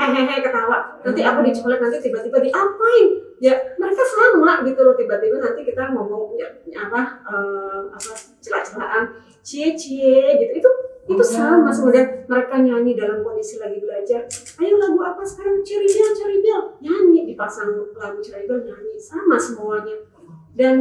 hehehe 0.00 0.36
ketawa. 0.40 0.78
Nanti 1.04 1.20
aku 1.20 1.40
dicolek 1.44 1.80
nanti 1.84 1.98
tiba-tiba 2.00 2.38
diapain? 2.40 3.06
Ya 3.40 3.56
mereka 3.76 4.04
sama 4.04 4.64
gitu 4.64 4.80
loh 4.84 4.96
tiba-tiba 4.96 5.36
nanti 5.40 5.60
kita 5.64 5.92
ngomong 5.96 6.36
ya, 6.36 6.48
apa 6.76 7.24
uh, 7.24 7.88
apa 7.88 8.12
celah-celahan 8.40 9.04
cie 9.44 9.76
cie 9.76 10.40
gitu. 10.40 10.52
Itu 10.60 10.70
itu 11.10 11.24
sama 11.24 11.72
kemudian 11.72 12.28
mereka 12.28 12.54
nyanyi 12.60 12.94
dalam 12.94 13.24
kondisi 13.24 13.58
lagi 13.58 13.82
belajar 13.82 14.28
ayo 14.60 14.74
lagu 14.76 15.00
apa 15.00 15.22
sekarang? 15.24 15.64
Cari 15.64 15.88
bel 15.88 16.10
cari 16.16 16.36
bel 16.44 16.60
nyanyi 16.84 17.20
dipasang 17.32 17.72
lagu 17.96 18.18
cari 18.20 18.44
bel 18.48 18.60
nyanyi. 18.64 18.96
Sama 19.00 19.36
semuanya. 19.36 19.96
Dan 20.56 20.76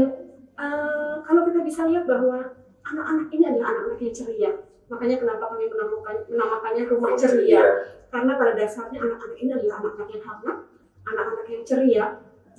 uh, 0.59 1.23
kalau 1.23 1.47
kita 1.47 1.63
bisa 1.63 1.87
lihat 1.87 2.03
bahwa 2.03 2.43
anak-anak 2.83 3.27
ini 3.31 3.43
adalah 3.47 3.67
anak-anak 3.71 3.99
yang 4.03 4.15
ceria. 4.15 4.51
Makanya 4.89 5.21
kenapa 5.21 5.43
kami 5.53 5.69
menamakan 5.69 6.15
menamakannya 6.27 6.83
rumah 6.89 7.13
ceria 7.13 7.61
karena 8.09 8.33
pada 8.35 8.53
dasarnya 8.57 8.99
anak-anak 8.99 9.37
ini 9.37 9.51
adalah 9.53 9.75
anak-anak 9.85 10.09
yang 10.13 10.25
hangat 10.25 10.57
anak-anak 11.05 11.47
yang 11.49 11.63
ceria. 11.65 12.05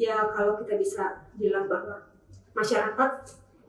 Ya 0.01 0.17
kalau 0.33 0.57
kita 0.63 0.81
bisa 0.81 1.05
bilang 1.37 1.69
bahwa 1.69 2.09
masyarakat 2.57 3.11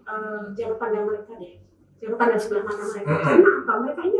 uh, 0.08 0.44
jangan 0.56 0.78
pandang 0.80 1.06
mereka 1.06 1.36
deh. 1.36 1.60
Jangan 2.00 2.17
pandang 2.17 2.39
sebelah 2.39 2.63
mata 2.63 2.84
mereka. 2.88 3.13
Karena 3.20 3.50
apa? 3.62 3.74
Mereka 3.84 4.02
ini 4.08 4.20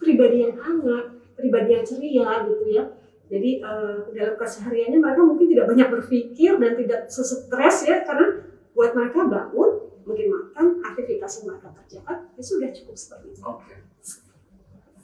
pribadi 0.00 0.36
yang 0.48 0.54
hangat 0.58 1.06
pribadi 1.36 1.70
yang 1.76 1.84
ceria 1.84 2.28
gitu 2.48 2.66
ya. 2.72 2.84
Jadi 3.32 3.50
uh, 3.64 4.08
dalam 4.12 4.34
kesehariannya 4.36 4.98
mereka 5.00 5.20
mungkin 5.24 5.46
tidak 5.48 5.66
banyak 5.68 5.88
berpikir 5.88 6.52
dan 6.56 6.72
tidak 6.76 7.00
stres 7.08 7.76
ya. 7.84 8.00
Karena 8.04 8.48
buat 8.72 8.96
mereka 8.96 9.28
bangun 9.28 9.70
mungkin 10.02 10.26
makan 10.34 10.66
aktivitas 10.82 11.30
yang 11.40 11.54
mereka 11.54 11.68
kerjakan 11.78 12.16
ya 12.34 12.42
sudah 12.42 12.68
cukup 12.74 12.96
seperti 12.96 13.26
itu. 13.36 13.40
Okay. 13.44 13.78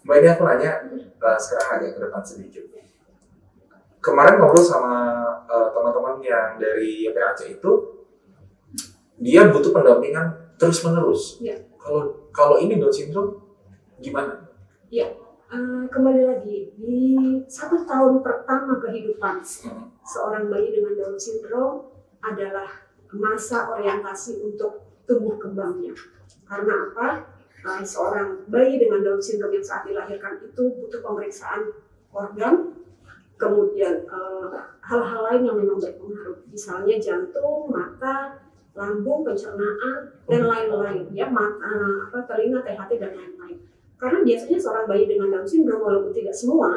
Mbak 0.08 0.24
ini 0.24 0.28
aku 0.32 0.42
nanya 0.48 0.72
uh, 1.20 1.36
sekarang 1.36 1.68
agak 1.76 1.90
ke 1.92 2.00
depan 2.00 2.22
sedikit. 2.24 2.64
Kemarin 4.00 4.40
ngobrol 4.40 4.64
sama 4.64 5.20
uh, 5.44 5.68
teman-teman 5.68 6.16
yang 6.24 6.56
dari 6.56 7.04
YPAC 7.04 7.60
itu, 7.60 7.72
dia 9.20 9.52
butuh 9.52 9.68
pendampingan 9.68 10.56
terus 10.56 10.80
menerus. 10.80 11.36
Ya. 11.44 11.60
Kalau 11.76 12.32
kalau 12.32 12.56
ini 12.56 12.80
Down 12.80 12.88
syndrome 12.88 13.36
gimana? 14.00 14.48
Ya, 14.88 15.12
uh, 15.52 15.84
kembali 15.92 16.24
lagi 16.24 16.72
di 16.80 17.04
satu 17.44 17.84
tahun 17.84 18.24
pertama 18.24 18.80
kehidupan 18.80 19.44
hmm. 19.44 20.00
seorang 20.08 20.48
bayi 20.48 20.72
dengan 20.72 21.04
Down 21.04 21.20
syndrome 21.20 21.92
adalah 22.24 22.88
masa 23.12 23.76
orientasi 23.76 24.40
untuk 24.40 25.04
tumbuh 25.04 25.36
kembangnya. 25.36 25.92
Karena 26.48 26.96
apa? 26.96 27.08
Uh, 27.68 27.84
seorang 27.84 28.48
bayi 28.48 28.80
dengan 28.80 29.04
Down 29.04 29.20
syndrome 29.20 29.60
yang 29.60 29.66
saat 29.66 29.84
dilahirkan 29.84 30.40
itu 30.40 30.62
butuh 30.80 31.04
pemeriksaan 31.04 31.68
organ, 32.08 32.72
kemudian 33.36 34.08
hal-hal 34.80 35.20
uh, 35.20 35.26
lain 35.28 35.44
yang 35.44 35.56
memang 35.60 35.76
berpengaruh, 35.76 36.48
misalnya 36.48 36.96
jantung, 36.96 37.68
mata, 37.68 38.40
lambung, 38.72 39.20
pencernaan, 39.20 40.16
dan 40.24 40.48
lain-lain. 40.48 41.12
Ya, 41.12 41.28
mata, 41.28 42.08
apa, 42.08 42.24
telinga, 42.24 42.64
THT 42.64 42.96
dan 42.96 43.12
lain-lain. 43.12 43.60
Karena 44.00 44.24
biasanya 44.24 44.56
seorang 44.56 44.86
bayi 44.88 45.04
dengan 45.04 45.28
Down 45.28 45.44
syndrome 45.44 45.84
walaupun 45.84 46.16
tidak 46.16 46.32
semua 46.32 46.72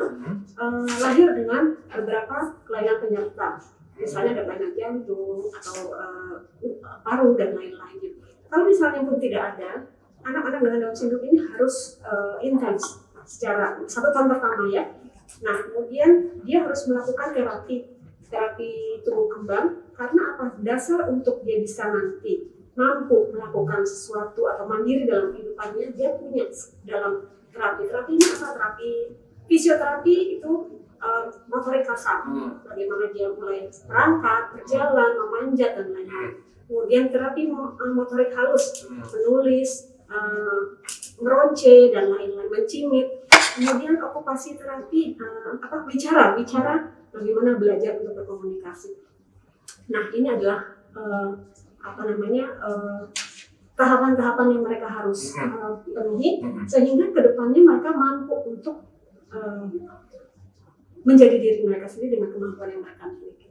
uh, 0.59 0.85
lahir 0.99 1.31
dengan 1.31 1.79
beberapa 1.87 2.59
kelainan 2.67 2.99
penyerta 2.99 3.61
misalnya 4.01 4.31
ada 4.33 4.43
kelainan 4.49 4.73
jantung 4.73 5.45
atau 5.53 5.93
uh, 5.93 6.35
paru 7.05 7.37
dan 7.37 7.53
lain-lain. 7.53 8.17
Kalau 8.49 8.65
misalnya 8.67 9.05
pun 9.05 9.21
tidak 9.21 9.55
ada, 9.55 9.71
anak-anak 10.21 10.59
dengan 10.61 10.79
Down 10.89 10.95
syndrome 10.95 11.25
ini 11.29 11.37
harus 11.45 12.01
uh, 12.05 12.37
intens 12.41 13.01
secara 13.25 13.77
satu 13.85 14.09
tahun 14.13 14.33
pertama 14.33 14.69
ya. 14.69 14.83
Nah 15.45 15.57
kemudian 15.69 16.41
dia 16.45 16.65
harus 16.65 16.85
melakukan 16.89 17.33
terapi 17.33 17.89
terapi 18.31 19.03
tumbuh 19.03 19.27
kembang 19.27 19.91
karena 19.93 20.21
apa? 20.35 20.45
Dasar 20.63 21.07
untuk 21.11 21.43
dia 21.43 21.59
bisa 21.59 21.91
nanti 21.91 22.51
mampu 22.75 23.29
melakukan 23.35 23.83
sesuatu 23.83 24.47
atau 24.47 24.63
mandiri 24.63 25.03
dalam 25.03 25.35
kehidupannya 25.35 25.91
dia 25.91 26.15
punya 26.15 26.47
dalam 26.87 27.27
terapi 27.51 27.83
terapi 27.83 28.11
ini 28.15 28.27
apa 28.39 28.47
terapi 28.55 28.91
fisioterapi 29.51 30.15
itu 30.39 30.51
uh, 31.03 31.27
motorik 31.51 31.83
kasar 31.83 32.23
hmm. 32.23 32.63
bagaimana 32.63 33.11
dia 33.11 33.27
mulai 33.35 33.67
berangkat 33.67 34.43
berjalan 34.55 35.11
memanjat 35.19 35.71
dan 35.75 35.87
lain-lain 35.91 36.33
kemudian 36.71 37.11
terapi 37.11 37.51
motorik 37.91 38.31
halus 38.31 38.87
hmm. 38.87 39.03
menulis 39.03 39.91
uh, 40.11 40.61
meronce 41.23 41.89
dan 41.95 42.11
lain-lain 42.11 42.51
mencimit 42.51 43.07
kemudian 43.31 43.95
okupasi 43.99 44.59
terapi 44.59 45.15
uh, 45.15 45.55
apa 45.63 45.87
bicara 45.87 46.35
bicara 46.35 46.91
bagaimana 47.11 47.55
belajar 47.55 47.99
untuk 47.99 48.19
berkomunikasi. 48.23 48.99
Nah 49.91 50.11
ini 50.11 50.27
adalah 50.31 50.59
uh, 50.95 51.31
apa 51.81 52.01
namanya 52.05 52.45
tahapan-tahapan 53.73 54.47
uh, 54.47 54.51
yang 54.53 54.63
mereka 54.63 54.87
harus 54.87 55.33
uh, 55.39 55.81
penuhi 55.81 56.43
sehingga 56.69 57.09
ke 57.09 57.19
depannya 57.31 57.61
mereka 57.65 57.89
mampu 57.95 58.35
untuk 58.45 58.85
uh, 59.33 59.65
menjadi 61.01 61.37
diri 61.41 61.59
mereka 61.65 61.89
sendiri 61.89 62.21
dengan 62.21 62.29
kemampuan 62.29 62.69
yang 62.69 62.81
mereka 62.85 63.09
miliki. 63.09 63.49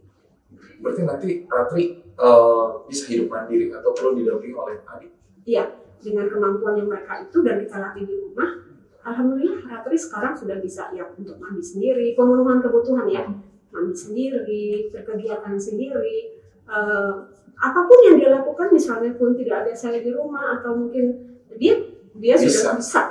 Berarti 0.80 1.02
nanti 1.02 1.30
Ratri 1.50 1.84
uh, 2.14 2.86
bisa 2.86 3.10
hidup 3.10 3.28
mandiri 3.34 3.74
atau 3.74 3.90
perlu 3.90 4.16
didampingi 4.16 4.54
oleh 4.54 4.78
adik? 4.86 5.12
Iya, 5.44 5.64
dengan 6.00 6.26
kemampuan 6.32 6.80
yang 6.80 6.88
mereka 6.88 7.20
itu 7.22 7.38
dan 7.44 7.60
kita 7.62 7.76
latih 7.76 8.04
di 8.08 8.14
rumah, 8.16 8.50
Alhamdulillah 9.00 9.64
Ratri 9.64 9.96
sekarang 9.96 10.36
sudah 10.36 10.60
bisa 10.60 10.92
ya 10.92 11.08
untuk 11.16 11.40
mandi 11.40 11.64
sendiri, 11.64 12.12
pemenuhan 12.12 12.60
kebutuhan 12.60 13.08
ya, 13.08 13.24
mandi 13.72 13.96
sendiri, 13.96 14.92
berkegiatan 14.92 15.56
sendiri, 15.56 16.40
uh, 16.68 17.28
apa 17.60 17.80
pun 17.84 17.98
yang 18.08 18.16
dia 18.16 18.30
lakukan 18.32 18.72
misalnya 18.72 19.12
pun 19.20 19.36
tidak 19.36 19.68
ada 19.68 19.72
saya 19.76 20.00
di 20.00 20.10
rumah 20.12 20.60
atau 20.60 20.72
mungkin 20.72 21.36
dia 21.60 21.76
dia 22.16 22.34
bisa. 22.40 22.48
sudah 22.48 22.74
bisa 22.80 23.02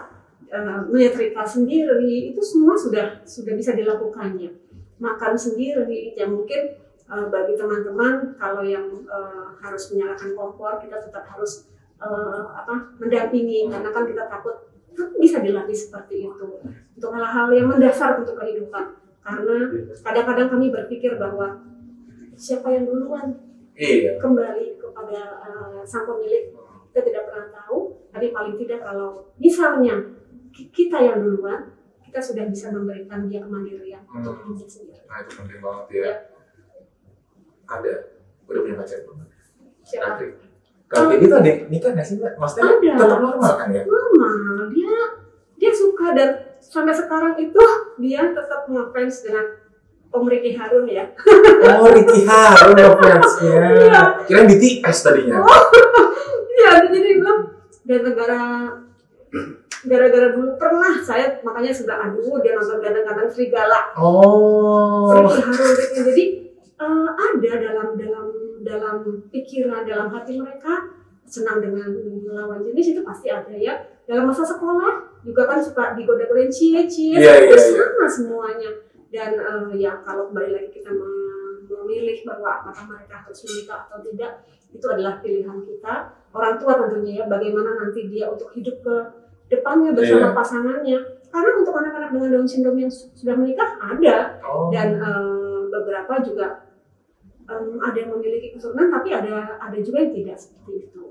uh, 0.49 0.81
menyetrika 0.89 1.45
sendiri 1.45 2.33
itu 2.33 2.41
semua 2.41 2.73
sudah 2.73 3.21
sudah 3.29 3.53
bisa 3.53 3.77
dilakukannya 3.77 4.49
makan 4.97 5.33
sendiri 5.37 6.17
ya 6.17 6.25
mungkin 6.25 6.81
uh, 7.07 7.29
bagi 7.29 7.53
teman-teman 7.55 8.35
kalau 8.41 8.65
yang 8.65 8.89
uh, 9.05 9.53
harus 9.61 9.93
menyalakan 9.93 10.33
kompor 10.33 10.81
kita 10.81 10.97
tetap 10.97 11.29
harus 11.29 11.69
uh, 11.99 12.43
apa 12.55 12.95
mendampingi 12.97 13.67
karena 13.67 13.89
kan 13.91 14.03
kita 14.07 14.23
takut 14.27 14.55
bisa 15.19 15.39
dilatih 15.39 15.75
seperti 15.75 16.27
itu. 16.27 16.47
Untuk 16.99 17.11
hal-hal 17.15 17.47
yang 17.55 17.67
mendasar 17.71 18.19
untuk 18.19 18.35
kehidupan. 18.35 18.99
Karena 19.23 19.55
kadang-kadang 20.01 20.47
kami 20.51 20.67
berpikir 20.73 21.15
bahwa 21.19 21.59
siapa 22.35 22.71
yang 22.71 22.87
duluan 22.87 23.35
iya. 23.75 24.15
kembali 24.17 24.79
kepada 24.79 25.43
uh, 25.43 25.79
sang 25.83 26.07
pemilik 26.07 26.51
kita 26.89 26.99
tidak 27.05 27.23
pernah 27.29 27.47
tahu. 27.53 28.09
Tapi 28.09 28.33
paling 28.33 28.55
tidak 28.57 28.81
kalau 28.81 29.29
misalnya 29.37 29.95
kita 30.51 30.97
yang 30.97 31.21
duluan 31.21 31.77
kita 32.09 32.19
sudah 32.19 32.49
bisa 32.49 32.73
memberikan 32.73 33.29
dia 33.29 33.45
kemandirian 33.45 34.01
hmm. 34.09 34.17
untuk 34.17 34.41
hidup 34.49 34.65
sendiri. 34.65 35.05
Nah 35.05 35.21
itu 35.21 35.31
penting 35.37 35.61
banget 35.61 35.85
ya, 35.93 36.01
ya. 36.01 36.13
ada 37.69 37.93
udah 38.49 38.61
punya 38.65 38.75
pacar 38.81 38.97
belum? 39.05 39.29
Siapa 39.85 40.17
kalau 40.89 41.13
kayak 41.13 41.21
gitu 41.21 41.33
ada 41.37 41.51
nikah 41.69 41.91
nggak 41.93 42.07
sih 42.09 42.17
mbak? 42.17 42.33
Maksudnya 42.41 42.65
ada. 42.65 42.89
tetap 42.97 43.19
normal 43.21 43.51
kan 43.61 43.69
ya? 43.69 43.83
Normal, 43.85 44.73
dia 44.73 44.97
dia 45.61 45.71
suka 45.71 46.17
dan 46.17 46.29
sampai 46.57 46.93
sekarang 46.97 47.37
itu 47.37 47.63
dia 48.01 48.25
tetap 48.33 48.65
ngefans 48.65 49.15
dengan 49.21 49.45
Om 50.09 50.25
Ricky 50.25 50.57
Harun 50.57 50.89
ya. 50.89 51.05
Oh, 51.77 51.93
Ricky 51.93 52.25
Harun 52.25 52.73
fansnya. 52.97 53.61
Iya. 53.85 54.01
Kira 54.25 54.41
BTS 54.49 54.97
tadinya. 55.05 55.45
Oh, 55.45 55.63
iya, 56.57 56.89
jadi 56.89 57.21
bilang 57.21 57.53
dan 57.85 58.01
negara 58.01 58.41
gara-gara 59.79 60.27
dulu 60.33 60.57
pernah 60.57 60.97
saya 61.05 61.37
makanya 61.45 61.71
sudah 61.71 61.95
aduh 62.09 62.41
dia 62.41 62.57
nonton 62.57 62.81
kadang-kadang 62.81 63.29
serigala. 63.29 63.93
Oh. 63.93 65.13
Ricky 65.13 65.41
Harun 65.45 65.73
Ricky. 65.77 65.99
Jadi 66.01 66.23
uh, 66.81 67.09
ada 67.13 67.51
dalam 67.61 67.87
dalam 67.93 68.25
dalam 68.61 69.25
pikiran 69.31 69.87
dalam 69.87 70.11
hati 70.11 70.39
mereka 70.39 70.87
senang 71.29 71.61
dengan 71.61 71.85
lawan 72.25 72.65
jenis 72.65 72.97
itu 72.97 73.01
pasti 73.05 73.29
ada 73.29 73.53
ya. 73.53 73.77
Dalam 74.09 74.25
masa 74.25 74.41
sekolah 74.41 75.21
juga 75.21 75.45
kan 75.45 75.61
suka 75.61 75.93
digoda-godain 75.93 76.49
cie 76.49 76.89
cie 76.89 77.13
yeah, 77.13 77.45
yeah, 77.45 77.57
sama 77.57 78.07
semuanya. 78.09 78.69
Dan 79.13 79.37
uh, 79.37 79.69
ya 79.77 80.01
kalau 80.01 80.29
kembali 80.33 80.49
lagi 80.53 80.69
kita 80.73 80.89
memilih 81.69 82.17
bahwa 82.25 82.61
apakah 82.61 82.83
mereka 82.89 83.25
harus 83.25 83.39
menikah 83.45 83.85
atau 83.89 84.01
tidak 84.01 84.41
itu 84.69 84.85
adalah 84.89 85.21
pilihan 85.21 85.61
kita. 85.65 85.93
Orang 86.33 86.57
tua 86.61 86.77
tentunya 86.77 87.21
ya 87.21 87.25
bagaimana 87.25 87.77
nanti 87.77 88.05
dia 88.09 88.29
untuk 88.29 88.53
hidup 88.53 88.81
ke 88.81 88.95
depannya 89.49 89.93
bersama 89.93 90.29
Iya. 90.29 90.37
pasangannya. 90.37 90.99
Karena 91.29 91.51
untuk 91.61 91.73
anak-anak 91.77 92.09
dengan 92.09 92.29
Down 92.41 92.47
syndrome 92.49 92.79
yang 92.85 92.91
su- 92.93 93.09
sudah 93.13 93.37
menikah 93.37 93.69
ada. 93.77 94.41
Oh. 94.45 94.69
dan 94.73 94.97
eh, 94.97 95.61
beberapa 95.69 96.13
juga 96.25 96.68
em, 97.49 97.81
ada 97.81 97.97
yang 97.97 98.11
memiliki 98.13 98.53
keturunan 98.53 98.87
tapi 98.87 99.09
ada 99.09 99.57
ada 99.57 99.77
juga 99.81 100.05
yang 100.05 100.13
tidak 100.13 100.37
seperti 100.37 100.73
itu 100.85 101.03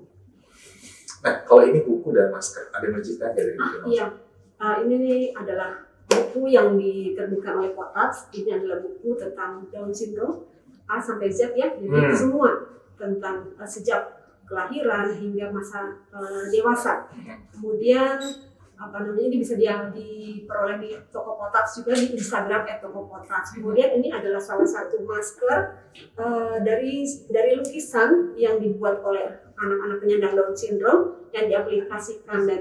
Nah, 1.18 1.35
kalau 1.42 1.66
ini 1.66 1.83
buku 1.83 2.14
dan 2.14 2.31
masker, 2.31 2.70
ada 2.70 2.79
yang 2.79 2.94
menciptakan 2.94 3.35
dari 3.35 3.51
Ah, 3.59 3.74
iya. 3.90 4.07
Ah, 4.55 4.74
ini 4.79 4.94
nih 5.03 5.20
adalah 5.35 5.83
buku 6.07 6.46
yang 6.46 6.79
diterbitkan 6.79 7.59
oleh 7.59 7.74
Potats. 7.74 8.31
Ini 8.31 8.55
adalah 8.55 8.79
buku 8.79 9.18
tentang 9.18 9.66
Down 9.66 9.90
syndrome 9.90 10.46
A 10.87 11.03
sampai 11.03 11.27
Z 11.27 11.59
ya. 11.59 11.74
Jadi 11.74 11.90
Hmm. 11.90 12.14
semua 12.14 12.51
tentang 12.94 13.51
eh, 13.51 13.66
sejak 13.66 13.98
kelahiran 14.46 15.11
hingga 15.11 15.51
masa 15.51 15.90
eh, 16.14 16.44
dewasa. 16.55 17.11
Kemudian 17.51 18.14
apa 18.79 19.03
namanya 19.03 19.27
ini 19.27 19.43
bisa 19.43 19.59
dia 19.59 19.91
diperoleh 19.91 20.79
di 20.79 20.95
toko 21.11 21.35
Potats 21.35 21.83
juga 21.83 21.99
di 21.99 22.14
Instagram 22.14 22.62
@toko 22.79 23.11
Potats. 23.11 23.51
Kemudian 23.59 23.99
ini 23.99 24.14
adalah 24.14 24.38
salah 24.38 24.64
satu 24.64 25.03
masker 25.03 25.59
eh, 25.99 26.57
dari 26.62 27.03
dari 27.27 27.59
lukisan 27.59 28.38
yang 28.38 28.62
dibuat 28.62 29.03
oleh 29.03 29.51
anak-anak 29.59 29.99
penyandang 29.99 30.35
Down 30.38 30.55
syndrome 30.55 31.03
yang 31.35 31.51
diaplikasikan 31.51 32.47
dan 32.47 32.61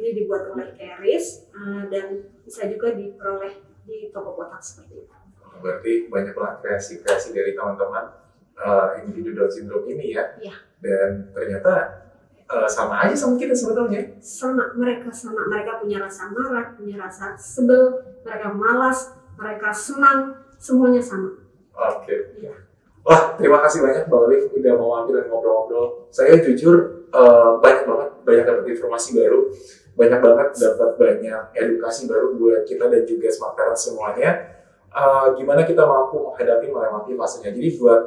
ini 0.00 0.24
dibuat 0.24 0.48
oleh 0.48 0.72
Keris 0.72 1.52
eh, 1.52 1.82
dan 1.92 2.24
bisa 2.48 2.64
juga 2.72 2.96
diperoleh 2.96 3.60
di 3.84 4.08
toko 4.08 4.32
kotak 4.40 4.64
seperti 4.64 5.04
itu. 5.04 5.14
Berarti 5.60 5.92
banyak 6.08 6.32
banget 6.32 6.56
kreasi-kreasi 6.64 7.36
dari 7.36 7.52
teman-teman 7.52 8.14
uh, 8.56 8.94
individu 9.02 9.34
Down 9.34 9.50
syndrome 9.50 9.86
ini 9.90 10.14
ya. 10.14 10.24
Iya. 10.38 10.54
Dan 10.78 11.34
ternyata 11.34 12.06
uh, 12.48 12.68
sama 12.68 13.04
aja 13.04 13.14
sama 13.14 13.36
kita 13.36 13.52
sebetulnya. 13.54 14.18
Sama 14.18 14.72
mereka 14.74 15.12
sama 15.12 15.44
mereka 15.46 15.80
punya 15.80 16.00
rasa 16.02 16.32
marah, 16.32 16.74
punya 16.74 16.96
rasa 16.98 17.36
sebel, 17.36 18.00
mereka 18.24 18.48
malas, 18.52 19.12
mereka 19.36 19.68
senang, 19.70 20.34
semuanya 20.58 21.00
sama. 21.04 21.36
Oke. 21.76 22.34
Iya. 22.40 22.66
Wah, 23.06 23.38
terima 23.40 23.62
kasih 23.64 23.80
banyak 23.80 24.04
Bang 24.10 24.28
Olive 24.28 24.52
udah 24.52 24.72
mau 24.76 24.88
mampir 25.00 25.16
dan 25.16 25.32
ngobrol-ngobrol. 25.32 26.12
Saya 26.12 26.36
jujur 26.44 27.08
uh, 27.14 27.56
banyak 27.62 27.88
banget, 27.88 28.08
banyak 28.26 28.44
dapat 28.44 28.64
informasi 28.68 29.16
baru, 29.16 29.48
banyak 29.96 30.20
banget 30.20 30.48
dapat 30.60 30.90
banyak 31.00 31.42
edukasi 31.56 32.04
baru 32.04 32.36
buat 32.36 32.68
kita 32.68 32.84
dan 32.90 33.02
juga 33.08 33.28
smart 33.32 33.56
parents 33.56 33.88
semuanya. 33.88 34.60
Uh, 34.88 35.32
gimana 35.36 35.64
kita 35.64 35.84
mampu 35.84 36.20
menghadapi 36.20 36.68
melewati 36.68 37.12
fasenya. 37.16 37.54
Jadi 37.54 37.68
buat 37.80 38.02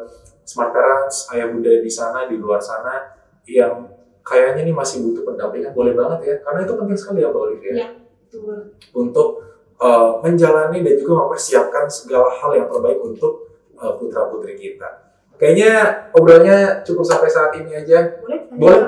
smart 0.45 0.69
parents, 0.69 1.30
ayah 1.34 1.49
bunda 1.49 1.71
di 1.82 1.89
sana, 1.89 2.30
di 2.30 2.36
luar 2.38 2.62
sana 2.62 3.15
yang 3.47 4.00
kayaknya 4.32 4.72
nih 4.72 4.76
masih 4.76 5.04
butuh 5.04 5.28
pendampingan, 5.28 5.76
boleh 5.76 5.91
banget 5.91 6.20
ya, 6.24 6.36
karena 6.48 6.60
itu 6.63 6.74
penting 6.80 6.98
sekali 6.98 7.20
ya 7.20 7.28
Mbak 7.28 7.41
Olive 7.44 7.63
ya 7.67 7.74
Iya. 7.76 7.89
Betul. 8.32 8.58
untuk 8.96 9.30
uh, 9.76 10.24
menjalani 10.24 10.80
dan 10.80 10.96
juga 10.96 11.13
mempersiapkan 11.28 11.91
segala 11.91 12.32
hal 12.32 12.56
yang 12.56 12.72
terbaik 12.72 13.04
untuk 13.04 13.52
uh, 13.76 14.00
putra 14.00 14.32
putri 14.32 14.56
kita. 14.56 15.12
Kayaknya 15.36 15.74
obrolannya 16.13 16.86
cukup 16.86 17.02
sampai 17.02 17.26
saat 17.26 17.52
ini 17.58 17.74
aja. 17.74 18.22
Boleh? 18.22 18.39
Boleh. 18.54 18.82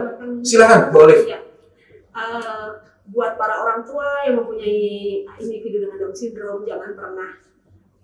Silakan, 0.45 0.93
boleh. 0.93 1.19
Iya. 1.25 1.39
Eh, 2.13 2.67
buat 3.09 3.41
para 3.41 3.57
orang 3.57 3.81
tua 3.81 4.21
yang 4.29 4.37
mempunyai 4.37 5.25
individu 5.41 5.81
dengan 5.81 5.97
Down 5.97 6.13
syndrome, 6.13 6.61
jangan 6.61 6.93
pernah 6.93 7.41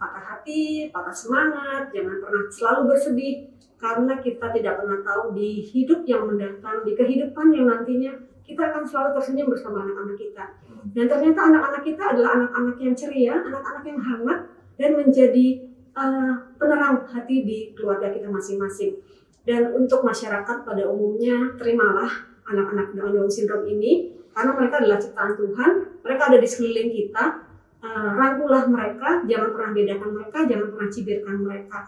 patah 0.02 0.24
hati, 0.34 0.90
patah 0.90 1.14
semangat, 1.14 1.94
jangan 1.94 2.18
pernah 2.18 2.44
selalu 2.50 2.82
bersedih 2.90 3.54
karena 3.80 4.20
kita 4.20 4.52
tidak 4.52 4.84
pernah 4.84 5.00
tahu 5.08 5.32
di 5.32 5.64
hidup 5.64 6.04
yang 6.04 6.28
mendatang, 6.28 6.84
di 6.84 6.92
kehidupan 7.00 7.48
yang 7.56 7.72
nantinya 7.72 8.12
kita 8.44 8.60
akan 8.60 8.84
selalu 8.84 9.10
tersenyum 9.16 9.48
bersama 9.48 9.88
anak-anak 9.88 10.18
kita. 10.20 10.46
Dan 10.92 11.06
ternyata 11.08 11.40
anak-anak 11.48 11.82
kita 11.88 12.04
adalah 12.12 12.30
anak-anak 12.36 12.76
yang 12.84 12.94
ceria, 12.98 13.36
anak-anak 13.40 13.84
yang 13.88 14.00
hangat 14.04 14.40
dan 14.76 14.92
menjadi 15.00 15.48
eh, 15.96 16.34
penerang 16.60 17.08
hati 17.08 17.36
di 17.48 17.58
keluarga 17.72 18.12
kita 18.12 18.28
masing-masing. 18.28 19.00
Dan 19.48 19.72
untuk 19.72 20.04
masyarakat 20.04 20.68
pada 20.68 20.84
umumnya, 20.92 21.56
terimalah 21.56 22.12
anak-anak 22.52 22.92
dengan 22.92 23.16
Down 23.16 23.32
syndrome 23.32 23.64
ini 23.70 24.12
karena 24.36 24.52
mereka 24.60 24.84
adalah 24.84 25.00
ciptaan 25.00 25.34
Tuhan, 25.40 25.72
mereka 26.04 26.22
ada 26.28 26.38
di 26.38 26.48
sekeliling 26.48 26.92
kita. 26.92 27.48
Eh, 27.80 28.12
rangkulah 28.12 28.68
mereka, 28.68 29.24
jangan 29.24 29.56
pernah 29.56 29.72
bedakan 29.72 30.10
mereka, 30.12 30.40
jangan 30.44 30.68
pernah 30.76 30.90
cibirkan 30.92 31.36
mereka 31.40 31.80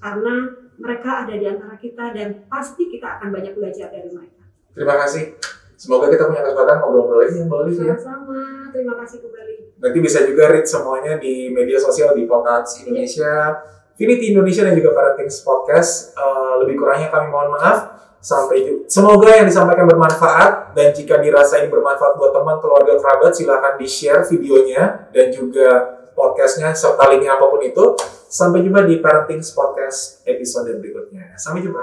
karena 0.00 0.34
mereka 0.80 1.28
ada 1.28 1.34
di 1.36 1.46
antara 1.46 1.76
kita 1.76 2.04
dan 2.16 2.28
pasti 2.48 2.88
kita 2.88 3.20
akan 3.20 3.28
banyak 3.30 3.52
belajar 3.52 3.92
dari 3.92 4.08
mereka. 4.08 4.42
Terima 4.72 4.96
kasih. 4.96 5.36
Semoga 5.76 6.12
kita 6.12 6.28
punya 6.28 6.44
kesempatan 6.44 6.76
ngobrol-ngobrol 6.76 7.24
lagi 7.24 7.40
ya 7.40 7.44
Mbak 7.48 7.58
Olive 7.64 7.80
ya. 7.80 7.96
Sama-sama, 7.96 8.40
terima 8.68 8.94
kasih 9.00 9.18
kembali. 9.24 9.54
Nanti 9.80 9.98
bisa 10.00 10.18
juga 10.28 10.42
read 10.52 10.66
semuanya 10.68 11.16
di 11.16 11.48
media 11.48 11.80
sosial 11.80 12.12
di 12.12 12.28
Potats 12.28 12.84
Indonesia, 12.84 13.64
Finity 13.96 14.36
Indonesia 14.36 14.68
dan 14.68 14.76
juga 14.76 14.92
Parenting 14.92 15.32
Podcast. 15.40 16.12
Eh, 16.16 16.54
lebih 16.64 16.76
kurangnya 16.76 17.08
kami 17.08 17.32
mohon 17.32 17.56
maaf. 17.56 17.96
Sampai 18.20 18.60
ju- 18.60 18.84
semoga 18.84 19.32
yang 19.32 19.48
disampaikan 19.48 19.88
bermanfaat 19.88 20.76
dan 20.76 20.92
jika 20.92 21.16
dirasa 21.16 21.56
ini 21.64 21.72
bermanfaat 21.72 22.20
buat 22.20 22.36
teman, 22.36 22.60
keluarga, 22.60 23.00
kerabat, 23.00 23.32
silahkan 23.32 23.80
di-share 23.80 24.20
videonya 24.28 25.08
dan 25.08 25.32
juga 25.32 25.99
podcastnya 26.14 26.72
serta 26.74 27.10
linknya 27.10 27.36
apa 27.36 27.46
pun 27.46 27.60
itu. 27.62 27.84
Sampai 28.30 28.62
jumpa 28.62 28.86
di 28.86 29.02
Parenting 29.02 29.42
Podcast 29.42 30.22
episode 30.22 30.70
berikutnya. 30.78 31.34
Sampai 31.34 31.66
jumpa. 31.66 31.82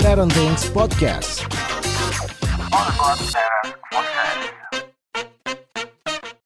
Parenting 0.00 0.56
Podcast. 0.72 1.44